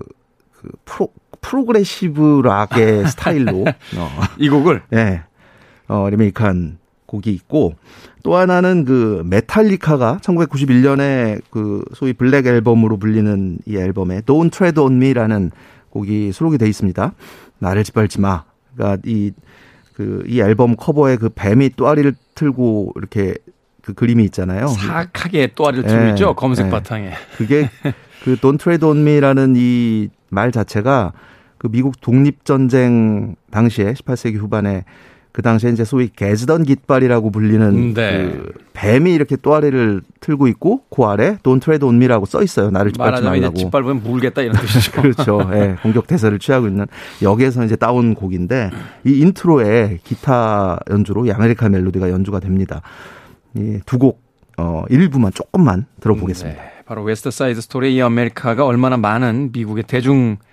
그 0.52 0.68
프로 0.84 1.08
progressive 1.40 2.42
rock의 2.44 3.06
스타일로 3.10 3.64
어. 3.96 4.20
이 4.38 4.48
곡을 4.48 4.82
예. 4.92 4.96
네, 4.96 5.22
어 5.88 6.08
리메이크한 6.10 6.78
곡이 7.06 7.30
있고 7.30 7.74
또 8.22 8.34
하나는 8.34 8.84
그 8.84 9.22
메탈리카가 9.26 10.18
1991년에 10.22 11.40
그 11.50 11.84
소위 11.94 12.12
블랙 12.12 12.46
앨범으로 12.46 12.96
불리는 12.96 13.58
이 13.66 13.76
앨범에 13.76 14.22
Don't 14.22 14.50
Tread 14.50 14.80
on 14.80 14.94
Me라는 14.94 15.52
곡이 15.90 16.32
수록이 16.32 16.58
돼 16.58 16.68
있습니다. 16.68 17.12
나를 17.58 17.84
짓밟지 17.84 18.20
마. 18.20 18.44
그러니까 18.74 19.02
이, 19.06 19.32
그, 19.94 20.24
이 20.26 20.40
앨범 20.40 20.76
커버에 20.76 21.16
그 21.16 21.28
뱀이 21.28 21.70
또아리를 21.76 22.14
틀고 22.34 22.92
이렇게 22.96 23.34
그 23.82 23.94
그림이 23.94 24.24
있잖아요. 24.24 24.66
사악하게 24.68 25.52
또아리를 25.54 25.84
틀고 25.84 26.04
네, 26.04 26.10
있죠. 26.10 26.34
검색 26.34 26.66
네. 26.66 26.70
바탕에. 26.70 27.12
그게 27.36 27.70
그 28.24 28.36
Don't 28.36 28.58
Tread 28.58 28.84
on 28.84 28.98
Me라는 28.98 29.54
이 29.56 30.08
말 30.28 30.52
자체가 30.52 31.12
그 31.58 31.68
미국 31.68 32.00
독립전쟁 32.00 33.36
당시에 33.50 33.94
18세기 33.94 34.36
후반에 34.36 34.84
그 35.36 35.42
당시에 35.42 35.68
이제 35.70 35.84
소위 35.84 36.08
개즈던 36.08 36.62
깃발이라고 36.62 37.30
불리는 37.30 37.66
음, 37.68 37.92
네. 37.92 38.22
그 38.22 38.54
뱀이 38.72 39.12
이렇게 39.12 39.36
또아리를 39.36 40.00
틀고 40.20 40.48
있고 40.48 40.80
그 40.88 41.02
아래 41.04 41.36
Don't 41.42 41.60
Tread 41.60 41.84
on 41.84 41.94
Me라고 41.94 42.24
써 42.24 42.42
있어요. 42.42 42.70
나를 42.70 42.92
짓밟지 42.92 43.22
말라고. 43.22 43.54
짓밟으면 43.54 44.02
물겠다 44.02 44.40
이런 44.40 44.56
뜻이죠. 44.56 44.92
그렇죠. 44.92 45.50
예, 45.52 45.58
네, 45.58 45.76
공격 45.82 46.06
태세를 46.06 46.38
취하고 46.38 46.68
있는 46.68 46.86
여기에서 47.20 47.62
이제 47.66 47.76
따온 47.76 48.14
곡인데 48.14 48.70
이 49.04 49.18
인트로에 49.20 49.98
기타 50.04 50.78
연주로 50.88 51.26
이 51.26 51.30
아메리카 51.30 51.68
멜로디가 51.68 52.08
연주가 52.08 52.40
됩니다. 52.40 52.80
이 53.54 53.65
두 53.65 53.86
곡 53.86 54.18
어, 54.56 54.84
일부만 54.88 55.32
조금만 55.34 55.84
들어보겠습니다. 56.00 56.62
네, 56.62 56.70
바로 56.86 57.02
West 57.02 57.30
Side 57.30 57.60
Story 57.60 57.94
이 57.94 58.00
아메리카가 58.00 58.64
얼마나 58.64 58.96
많은 58.96 59.50
미국의 59.52 59.84
대중 59.86 60.38
어, 60.38 60.45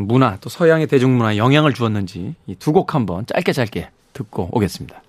문화 0.00 0.36
또 0.40 0.48
서양의 0.50 0.86
대중문화에 0.86 1.36
영향을 1.36 1.72
주었는지 1.74 2.34
이 2.46 2.54
두 2.56 2.72
곡 2.72 2.94
한번 2.94 3.24
짧게 3.26 3.52
짧게 3.52 3.88
듣고 4.12 4.48
오겠습니다. 4.52 5.02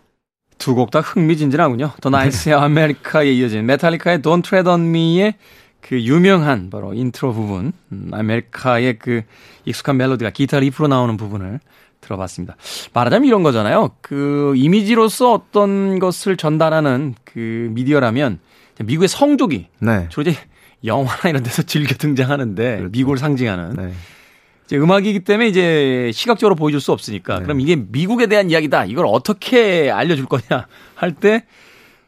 두 0.58 0.76
곡 0.76 0.92
다 0.92 1.00
흥미진진하군요. 1.02 1.92
더 2.02 2.10
나이스의 2.10 2.56
아메리카에 2.56 3.32
이어진 3.32 3.66
메탈리카의 3.66 4.20
Don't 4.20 4.44
Tread 4.44 4.70
on 4.70 4.82
Me의 4.88 5.34
그 5.82 6.00
유명한 6.04 6.70
바로 6.70 6.94
인트로 6.94 7.34
부분, 7.34 7.74
음, 7.92 8.10
아메리카의 8.14 9.00
그 9.00 9.24
익숙한 9.66 9.98
멜로디가 9.98 10.30
기타 10.30 10.60
riff로 10.60 10.88
나오는 10.88 11.18
부분을 11.18 11.60
들어봤습니다. 12.02 12.56
말하자면 12.94 13.28
이런 13.28 13.42
거잖아요. 13.44 13.90
그 14.02 14.54
이미지로서 14.56 15.34
어떤 15.34 15.98
것을 16.00 16.38
전달하는 16.38 17.16
그 17.24 17.70
미디어라면 17.74 18.40
미국의 18.80 19.08
성조기 19.08 19.68
네. 19.80 20.08
주로 20.10 20.30
이제 20.30 20.40
영화나 20.86 21.30
이런 21.30 21.42
데서 21.44 21.62
즐겨 21.64 21.96
등장하는데 21.96 22.78
그렇죠. 22.78 22.92
미국을 22.92 23.18
상징하는 23.18 23.76
네. 23.76 23.94
이제 24.72 24.78
음악이기 24.78 25.20
때문에 25.26 25.50
이제 25.50 26.12
시각적으로 26.14 26.56
보여줄 26.56 26.80
수 26.80 26.94
없으니까 26.94 27.40
네. 27.40 27.44
그럼 27.44 27.60
이게 27.60 27.76
미국에 27.76 28.28
대한 28.28 28.50
이야기다. 28.50 28.86
이걸 28.86 29.06
어떻게 29.06 29.92
알려줄 29.92 30.28
거냐 30.28 30.66
할 30.96 31.12
때 31.12 31.44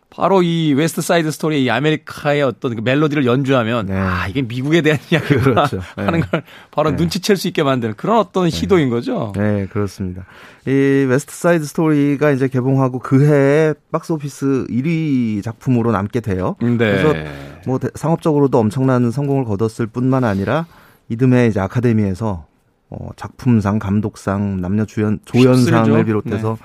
바로 0.10 0.44
이 0.44 0.74
West 0.74 1.02
Side 1.02 1.30
Story의 1.32 1.64
이 1.66 1.70
아메리카의 1.72 2.42
어떤 2.44 2.76
그 2.76 2.82
멜로디를 2.82 3.26
연주하면 3.26 3.88
네. 3.88 3.96
아 3.98 4.28
이게 4.30 4.42
미국에 4.44 4.82
대한 4.82 4.98
이야기구나 5.12 5.66
그렇죠. 5.66 5.82
네. 5.98 6.04
하는 6.06 6.22
걸 6.22 6.44
바로 6.72 6.92
네. 6.92 6.96
눈치챌 6.96 7.36
수 7.36 7.50
있게 7.50 7.64
만드는 7.64 7.96
그런 7.96 8.18
어떤 8.20 8.46
네. 8.46 8.50
시도인 8.50 8.90
거죠. 8.90 9.34
네 9.36 9.68
그렇습니다. 9.70 10.26
이 10.66 10.70
West 11.10 11.36
Side 11.36 11.66
Story가 11.66 12.32
이제 12.32 12.48
개봉하고 12.48 13.00
그해 13.00 13.74
박스 13.92 14.14
오피스 14.14 14.68
1위 14.70 15.44
작품으로 15.44 15.92
남게 15.92 16.22
돼요. 16.22 16.56
네. 16.62 16.78
그래서 16.78 17.14
뭐 17.66 17.80
상업적으로도 17.94 18.58
엄청난 18.58 19.12
성공을 19.12 19.44
거뒀을 19.44 19.88
뿐만 19.88 20.24
아니라 20.24 20.66
이듬해 21.10 21.48
이제 21.48 21.60
아카데미에서 21.60 22.46
어, 22.94 23.10
작품상, 23.16 23.80
감독상, 23.80 24.62
남녀 24.62 24.86
주연 24.86 25.20
조연상을 25.26 26.06
비롯해서 26.06 26.58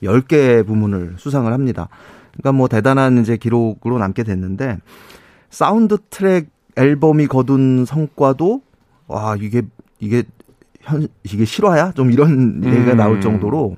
네. 0.00 0.08
10개 0.08 0.66
부문을 0.66 1.16
수상을 1.18 1.52
합니다. 1.52 1.88
그러니까 2.32 2.52
뭐 2.52 2.68
대단한 2.68 3.18
이제 3.18 3.36
기록으로 3.36 3.98
남게 3.98 4.22
됐는데 4.22 4.78
사운드 5.50 5.98
트랙 6.10 6.48
앨범이 6.76 7.26
거둔 7.26 7.84
성과도 7.84 8.62
와 9.06 9.36
이게 9.38 9.62
이게 9.98 10.24
현 10.80 11.08
이게 11.24 11.44
실화야? 11.44 11.92
좀 11.92 12.10
이런 12.10 12.62
얘기가 12.64 12.92
음. 12.92 12.96
나올 12.96 13.20
정도로 13.20 13.76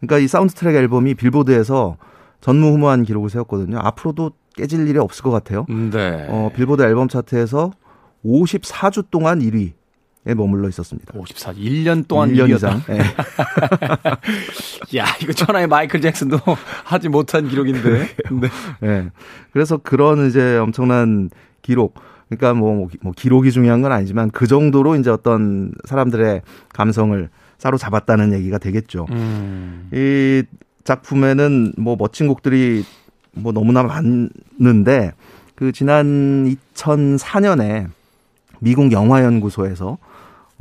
그러니까 0.00 0.18
이 0.18 0.28
사운드 0.28 0.54
트랙 0.54 0.74
앨범이 0.74 1.14
빌보드에서 1.14 1.96
전무후무한 2.40 3.04
기록을 3.04 3.30
세웠거든요. 3.30 3.78
앞으로도 3.78 4.32
깨질 4.54 4.86
일이 4.86 4.98
없을 4.98 5.22
것 5.22 5.30
같아요. 5.30 5.64
네. 5.68 6.26
어, 6.28 6.50
빌보드 6.54 6.82
앨범 6.82 7.08
차트에서 7.08 7.70
54주 8.24 9.06
동안 9.10 9.38
1위 9.38 9.68
에 9.68 9.74
머물러 10.24 10.68
있었습니다. 10.68 11.12
54, 11.16 11.52
1년 11.54 12.06
동안 12.06 12.32
1년 12.32 12.54
이상. 12.54 12.80
네. 12.86 12.98
야, 14.96 15.06
이거 15.20 15.32
천하의 15.32 15.66
마이클 15.66 16.00
잭슨도 16.00 16.38
하지 16.84 17.08
못한 17.08 17.48
기록인데. 17.48 17.90
네. 18.30 18.48
네. 18.80 19.10
그래서 19.52 19.78
그런 19.78 20.28
이제 20.28 20.56
엄청난 20.58 21.28
기록. 21.60 21.94
그러니까 22.28 22.54
뭐, 22.54 22.74
뭐, 22.74 22.88
뭐 23.02 23.12
기록이 23.14 23.50
중요한 23.50 23.82
건 23.82 23.92
아니지만 23.92 24.30
그 24.30 24.46
정도로 24.46 24.96
이제 24.96 25.10
어떤 25.10 25.72
사람들의 25.84 26.42
감성을 26.72 27.28
사로잡았다는 27.58 28.32
얘기가 28.32 28.58
되겠죠. 28.58 29.06
음. 29.10 29.88
이 29.92 30.44
작품에는 30.84 31.74
뭐 31.78 31.96
멋진 31.98 32.28
곡들이 32.28 32.84
뭐 33.32 33.52
너무나 33.52 33.82
많은데 33.82 35.12
그 35.54 35.72
지난 35.72 36.56
2004년에 36.74 37.88
미국 38.60 38.92
영화연구소에서 38.92 39.98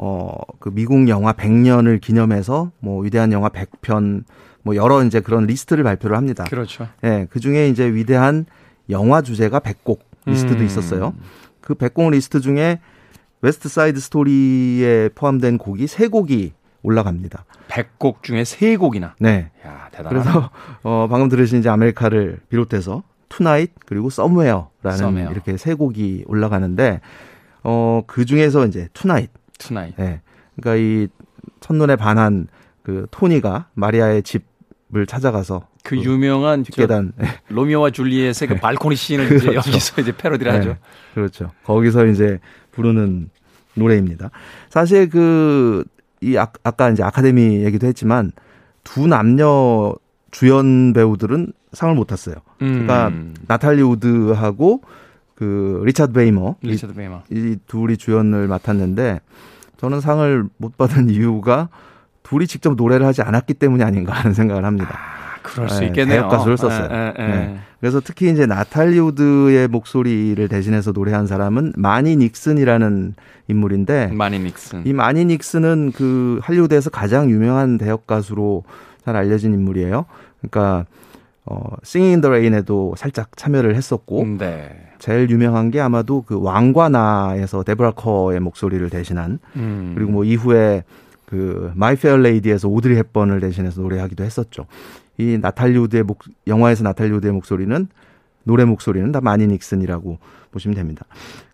어, 0.04 0.34
그 0.60 0.72
미국 0.74 1.08
영화 1.10 1.32
100년을 1.32 2.02
기념해서 2.02 2.72
뭐 2.80 3.04
위대한 3.04 3.32
영화 3.32 3.50
100편 3.50 4.24
뭐 4.64 4.76
여러 4.76 5.04
이제 5.04 5.20
그런 5.20 5.46
리스트를 5.46 5.84
발표를 5.84 6.18
합니다. 6.18 6.44
그렇죠. 6.46 6.88
예, 7.04 7.10
네, 7.10 7.28
그 7.30 7.40
중에 7.40 7.70
이제 7.70 7.86
위대한 7.86 8.48
영화 8.90 9.22
주제가 9.22 9.60
100곡 9.60 10.00
리스트도 10.26 10.62
음. 10.62 10.66
있었어요. 10.66 11.14
그 11.62 11.76
100곡 11.76 12.10
리스트 12.12 12.42
중에 12.42 12.80
West 13.42 13.70
Side 13.70 14.00
Story에 14.00 15.10
포함된 15.14 15.60
곡이 15.60 15.86
3곡이 15.86 16.52
올라갑니다. 16.82 17.46
100곡 17.68 18.24
중에 18.24 18.42
3곡이나. 18.42 19.12
네. 19.20 19.52
야, 19.64 19.88
대단하다. 19.92 20.10
그래서 20.10 20.50
어 20.82 21.08
방금 21.12 21.30
들으신 21.30 21.60
이제 21.60 21.70
아메리카를 21.70 22.40
비롯해서 22.50 23.04
Tonight 23.30 23.72
그리고 23.86 24.10
Somewhere라는 24.10 24.98
Somewhere. 24.98 25.32
이렇게 25.32 25.58
세 25.58 25.76
곡이 25.76 26.26
올라가는데 26.26 27.02
어, 27.64 28.02
그 28.08 28.26
중에서 28.26 28.66
이제 28.66 28.90
Tonight. 28.94 29.30
Tonight. 29.62 29.96
네. 29.98 30.22
그러니까 30.56 30.84
이 30.84 31.08
첫눈에 31.60 31.96
반한 31.96 32.48
그 32.84 33.08
토니가 33.12 33.68
마리아의 33.74 34.24
집을 34.24 35.06
찾아가서 35.08 35.68
그, 35.84 35.96
그 35.96 36.04
유명한 36.04 36.64
계단 36.64 37.14
로미오와 37.50 37.92
줄리엣의 37.92 38.48
그 38.48 38.56
발코니 38.56 38.96
씬을 38.96 39.28
그렇죠. 39.28 39.46
이제 39.48 39.56
여기서 39.56 40.02
이제 40.02 40.16
패러디를 40.16 40.52
네. 40.52 40.58
하죠. 40.58 40.78
그렇죠. 41.14 41.52
거기서 41.64 42.06
이제 42.08 42.40
부르는 42.72 43.30
노래입니다. 43.76 44.30
사실 44.70 45.10
그 45.10 45.84
이 46.22 46.38
아, 46.38 46.48
아까 46.64 46.90
이제 46.90 47.04
아카데미 47.04 47.64
얘기도 47.64 47.88
했지만 47.88 48.32
두 48.84 49.08
남녀 49.08 49.96
주연 50.30 50.94
배우들은 50.94 51.52
상을 51.74 51.94
못 51.96 52.06
탔어요. 52.06 52.36
그러니까 52.60 53.08
음. 53.08 53.34
나탈리 53.48 53.82
우드하고 53.82 54.82
그 55.36 55.82
리차드 55.84 56.14
베이머, 56.14 56.56
리차드 56.62 56.94
베이머 56.94 57.24
이, 57.32 57.36
이 57.36 57.58
둘이 57.68 57.98
주연을 57.98 58.48
맡았는데 58.48 59.20
저는 59.82 60.00
상을 60.00 60.46
못 60.58 60.78
받은 60.78 61.10
이유가 61.12 61.70
둘이 62.24 62.48
직접 62.48 62.76
노래를 62.76 63.06
하지 63.06 63.22
않았기 63.24 63.56
때문이 63.56 63.84
아닌가 63.84 64.14
하는 64.14 64.34
생각을 64.34 64.64
합니다. 64.64 64.92
아, 64.94 65.40
그럴 65.42 65.68
수 65.70 65.80
네, 65.82 65.88
있겠네요. 65.88 66.22
대역 66.22 66.30
가수를 66.30 66.56
썼어요. 66.56 66.86
에, 66.92 67.14
에, 67.18 67.24
에. 67.24 67.28
네. 67.28 67.60
그래서 67.80 68.00
특히 68.00 68.32
이제 68.32 68.46
나탈리 68.46 69.00
우드의 69.00 69.68
목소리를 69.68 70.48
대신해서 70.48 70.92
노래한 70.92 71.26
사람은 71.26 71.74
마니 71.76 72.16
닉슨이라는 72.16 73.16
인물인데 73.48 74.12
마니 74.14 74.38
닉슨. 74.38 74.86
이 74.86 74.94
마니 74.94 75.26
닉슨은 75.26 75.94
그 75.96 76.40
할리우드에서 76.44 76.92
가장 76.92 77.32
유명한 77.32 77.80
대역 77.80 78.06
가수로 78.06 78.64
잘 79.04 79.16
알려진 79.16 79.54
인물이에요. 79.54 80.06
그러니까 80.42 80.86
어, 81.46 81.76
in 81.96 82.22
the 82.22 82.28
Rain에도 82.28 82.94
살짝 82.98 83.36
참여를 83.36 83.76
했었고, 83.76 84.26
네. 84.38 84.91
제일 85.02 85.32
유명한 85.32 85.72
게 85.72 85.80
아마도 85.80 86.22
그 86.22 86.40
왕과 86.40 86.90
나에서 86.90 87.64
데브라 87.64 87.92
커의 87.92 88.40
목소리를 88.40 88.88
대신한, 88.92 89.40
음. 89.56 89.94
그리고 89.96 90.12
뭐 90.12 90.24
이후에 90.24 90.84
그 91.26 91.72
My 91.74 91.96
Fair 91.96 92.18
Lady에서 92.18 92.68
오드리 92.68 92.96
헵번을 92.96 93.40
대신해서 93.40 93.82
노래하기도 93.82 94.24
했었죠. 94.24 94.68
이 95.18 95.40
나탈리 95.42 95.76
우드의 95.80 96.04
목, 96.04 96.20
영화에서 96.46 96.84
나탈리 96.84 97.12
우드의 97.14 97.34
목소리는 97.34 97.88
노래 98.44 98.64
목소리는 98.64 99.12
다 99.12 99.22
마니 99.22 99.48
닉슨이라고 99.48 100.20
보시면 100.52 100.76
됩니다. 100.76 101.06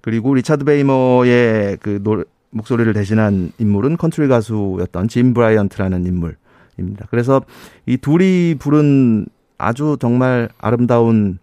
그리고 0.01 0.33
리차드 0.33 0.65
베이머의 0.65 1.77
그 1.81 2.03
노래, 2.03 2.25
목소리를 2.49 2.91
대신한 2.91 3.53
인물은 3.59 3.95
컨트리 3.95 4.27
가수였던 4.27 5.07
짐 5.07 5.33
브라이언트라는 5.33 6.05
인물입니다. 6.05 7.07
그래서 7.09 7.41
이 7.85 7.95
둘이 7.95 8.55
부른 8.59 9.27
아주 9.57 9.95
정말 10.01 10.49
아름다운 10.57 11.39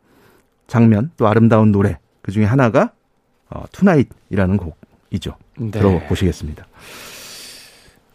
장면 0.66 1.11
또 1.16 1.27
아름다운 1.29 1.72
노래 1.72 1.98
그 2.22 2.33
중에 2.33 2.44
하나가 2.44 2.92
어, 3.50 3.64
Tonight이라는 3.73 4.57
곡이죠. 4.57 5.37
네. 5.59 5.70
들어보시겠습니다. 5.70 6.66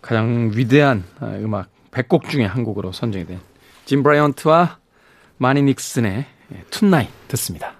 가장 0.01 0.51
위대한 0.53 1.03
음악 1.21 1.69
100곡 1.91 2.29
중에 2.29 2.45
한 2.45 2.63
곡으로 2.63 2.91
선정이 2.91 3.25
된 3.25 3.39
짐 3.89 4.03
브라이언트와 4.03 4.77
마니 5.37 5.63
닉슨의 5.63 6.25
Tonight 6.69 7.09
듣습니다. 7.29 7.73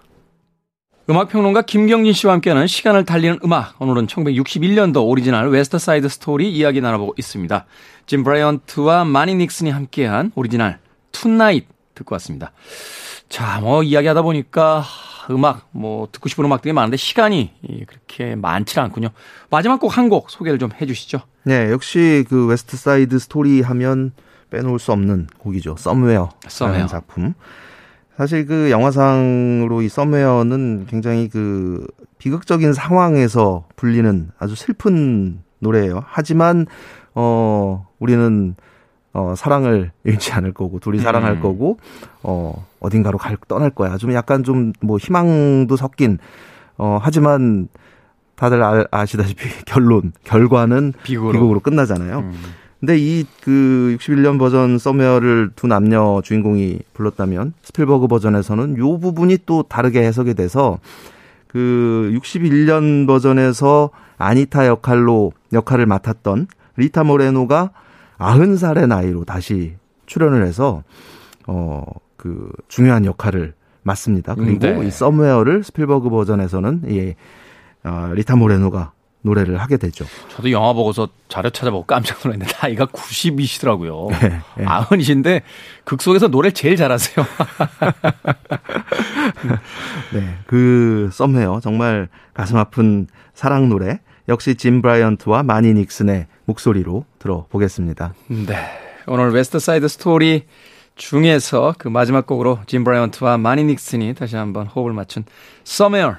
음악평론가 1.08 1.62
김경진 1.62 2.13
씨와 2.13 2.34
함께하는 2.34 2.65
시간을 2.65 3.05
달리는 3.05 3.38
음악. 3.43 3.79
오늘은 3.79 4.08
1961년도 4.08 5.08
오리지널 5.08 5.49
West 5.52 5.78
Side 5.78 6.10
Story 6.10 6.52
이야기 6.51 6.82
나눠보고 6.82 7.13
있습니다. 7.15 7.67
짐 8.08 8.23
브라이언트와 8.23 9.05
마니 9.05 9.36
닉슨이 9.36 9.69
함께한 9.69 10.32
오리지널 10.34 10.79
Tonight 11.12 11.67
듣고 11.93 12.15
왔습니다. 12.15 12.53
자, 13.30 13.60
뭐 13.62 13.84
이야기하다 13.84 14.24
보니까 14.24 14.84
음악 15.30 15.70
뭐 15.72 16.08
듣고 16.12 16.28
싶은 16.30 16.44
음악들이 16.46 16.74
많은데 16.74 16.98
시간이 16.98 17.54
그렇게 17.88 18.36
많지 18.36 18.80
않군요. 18.80 19.10
마지막 19.52 19.80
곡 19.80 19.96
한곡 19.96 20.32
소개를 20.32 20.58
좀 20.58 20.72
해주시죠. 20.80 21.20
네, 21.44 21.72
역시 21.72 22.26
그 22.28 22.48
West 22.48 22.76
Side 22.76 23.19
Story 23.19 23.62
하면 23.62 24.12
빼놓을 24.50 24.80
수 24.80 24.92
없는 24.92 25.28
곡이죠. 25.38 25.76
썸웨어. 25.78 26.30
썸웨어 26.48 26.88
작품. 26.88 27.36
사실 28.18 28.46
그 28.48 28.72
영화상으로 28.72 29.84
이 29.84 29.89
썸웨어는 29.89 30.88
굉장히 30.89 31.30
그 31.30 31.86
비극적인 32.18 32.74
상황에서 32.74 33.65
불리는 33.76 34.32
아주 34.39 34.56
슬픈 34.56 35.42
노래예요. 35.60 36.04
하지만 36.06 36.65
어 37.13 37.88
우리는 38.00 38.56
어, 39.13 39.34
사랑을 39.36 39.91
잃지 40.04 40.32
않을 40.34 40.54
거고, 40.54 40.80
둘이 40.80 41.00
사랑할 41.00 41.34
음. 41.34 41.41
거고, 41.41 41.78
어, 42.24 42.65
어딘가로 42.80 43.17
갈, 43.17 43.38
떠날 43.48 43.69
거야. 43.72 43.98
좀 43.98 44.13
약간 44.13 44.43
좀 44.43 44.74
뭐 44.82 44.98
희망도 44.98 45.76
섞인, 45.76 46.19
어, 46.78 47.00
하지만 47.02 47.67
다들 48.36 48.63
아, 48.63 48.86
아시다시피 48.91 49.48
결론, 49.65 50.13
결과는 50.24 50.93
비극으로, 51.04 51.34
비극으로 51.34 51.60
끝나잖아요. 51.60 52.19
음. 52.19 52.34
근데 52.80 52.98
이 52.98 53.26
그 53.41 53.98
61년 54.00 54.39
버전 54.39 54.78
Somewhere를 54.78 55.52
두 55.56 55.67
남녀 55.67 56.22
주인공이 56.24 56.80
불렀다면 56.93 57.54
스필버그 57.63 58.08
버전에서는 58.08 58.78
요 58.78 58.98
부분이 59.00 59.39
또 59.45 59.63
다르게 59.63 60.02
해석이 60.04 60.36
돼서 60.36 60.80
그 61.48 62.10
61년 62.13 63.06
버전에서 63.08 63.89
아니타 64.17 64.67
역할로 64.67 65.34
역할을 65.52 65.88
맡았던 65.88 66.48
리타 66.78 67.04
모레노가 67.04 67.72
아흔 68.19 68.55
살의 68.55 68.88
나이로 68.88 69.25
다시 69.25 69.75
출연을 70.05 70.45
해서 70.45 70.84
어 71.47 71.84
그 72.19 72.51
중요한 72.67 73.05
역할을 73.05 73.53
맡습니다. 73.82 74.36
그리고 74.36 74.60
네. 74.60 74.86
이 74.86 74.91
Somewhere를 74.91 75.63
스필버그 75.63 76.10
버전에서는 76.10 76.84
이 76.89 77.15
어, 77.86 78.12
리타 78.13 78.36
모레노가 78.36 78.91
노래를 79.21 79.58
하게 79.58 79.77
되죠. 79.77 80.05
저도 80.27 80.51
영화 80.51 80.73
보고서 80.73 81.08
자료 81.29 81.49
찾아보고 81.49 81.86
깜짝 81.86 82.19
놀랐는데 82.23 82.53
나이가 82.62 82.86
90이시더라고요. 82.88 84.12
네, 84.19 84.41
네. 84.58 84.65
아흔이신데 84.65 85.43
극 85.86 86.01
속에서 86.01 86.27
노래를 86.27 86.53
제일 86.53 86.75
잘하세요. 86.75 87.25
네, 90.13 90.38
그 90.45 91.10
Somewhere 91.13 91.62
정말 91.62 92.10
가슴 92.34 92.58
아픈 92.58 93.08
사랑 93.34 93.69
노래 93.69 94.01
역시 94.27 94.55
짐 94.55 94.82
브라이언트와 94.82 95.43
마니 95.43 95.73
닉슨의 95.73 96.27
목소리로 96.45 97.05
들어보겠습니다. 97.19 98.13
네. 98.27 98.55
오늘 99.08 99.32
West 99.32 99.60
Side 99.60 99.88
Story 99.88 100.45
중에서 100.95 101.73
그 101.77 101.88
마지막 101.88 102.25
곡으로 102.27 102.60
짐 102.67 102.84
브라이언트와 102.84 103.38
마니 103.38 103.63
닉슨이 103.63 104.13
다시 104.15 104.36
한번 104.36 104.67
호흡을 104.67 104.93
맞춘 104.93 105.23
Somewhere 105.65 106.17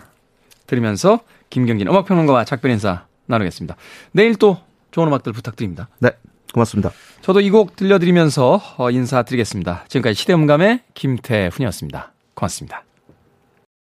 들으면서 0.66 1.20
김경진 1.50 1.88
음악평론가와 1.88 2.44
작별 2.44 2.70
인사 2.70 3.04
나누겠습니다. 3.26 3.76
내일 4.12 4.36
또 4.36 4.58
좋은 4.90 5.08
음악들 5.08 5.32
부탁드립니다. 5.32 5.88
네. 5.98 6.10
고맙습니다. 6.52 6.90
저도 7.20 7.40
이 7.40 7.50
곡 7.50 7.76
들려드리면서 7.76 8.60
어, 8.76 8.90
인사드리겠습니다. 8.90 9.84
지금까지 9.88 10.14
시대음감의 10.14 10.80
김태훈이었습니다. 10.94 12.12
고맙습니다. 12.34 12.82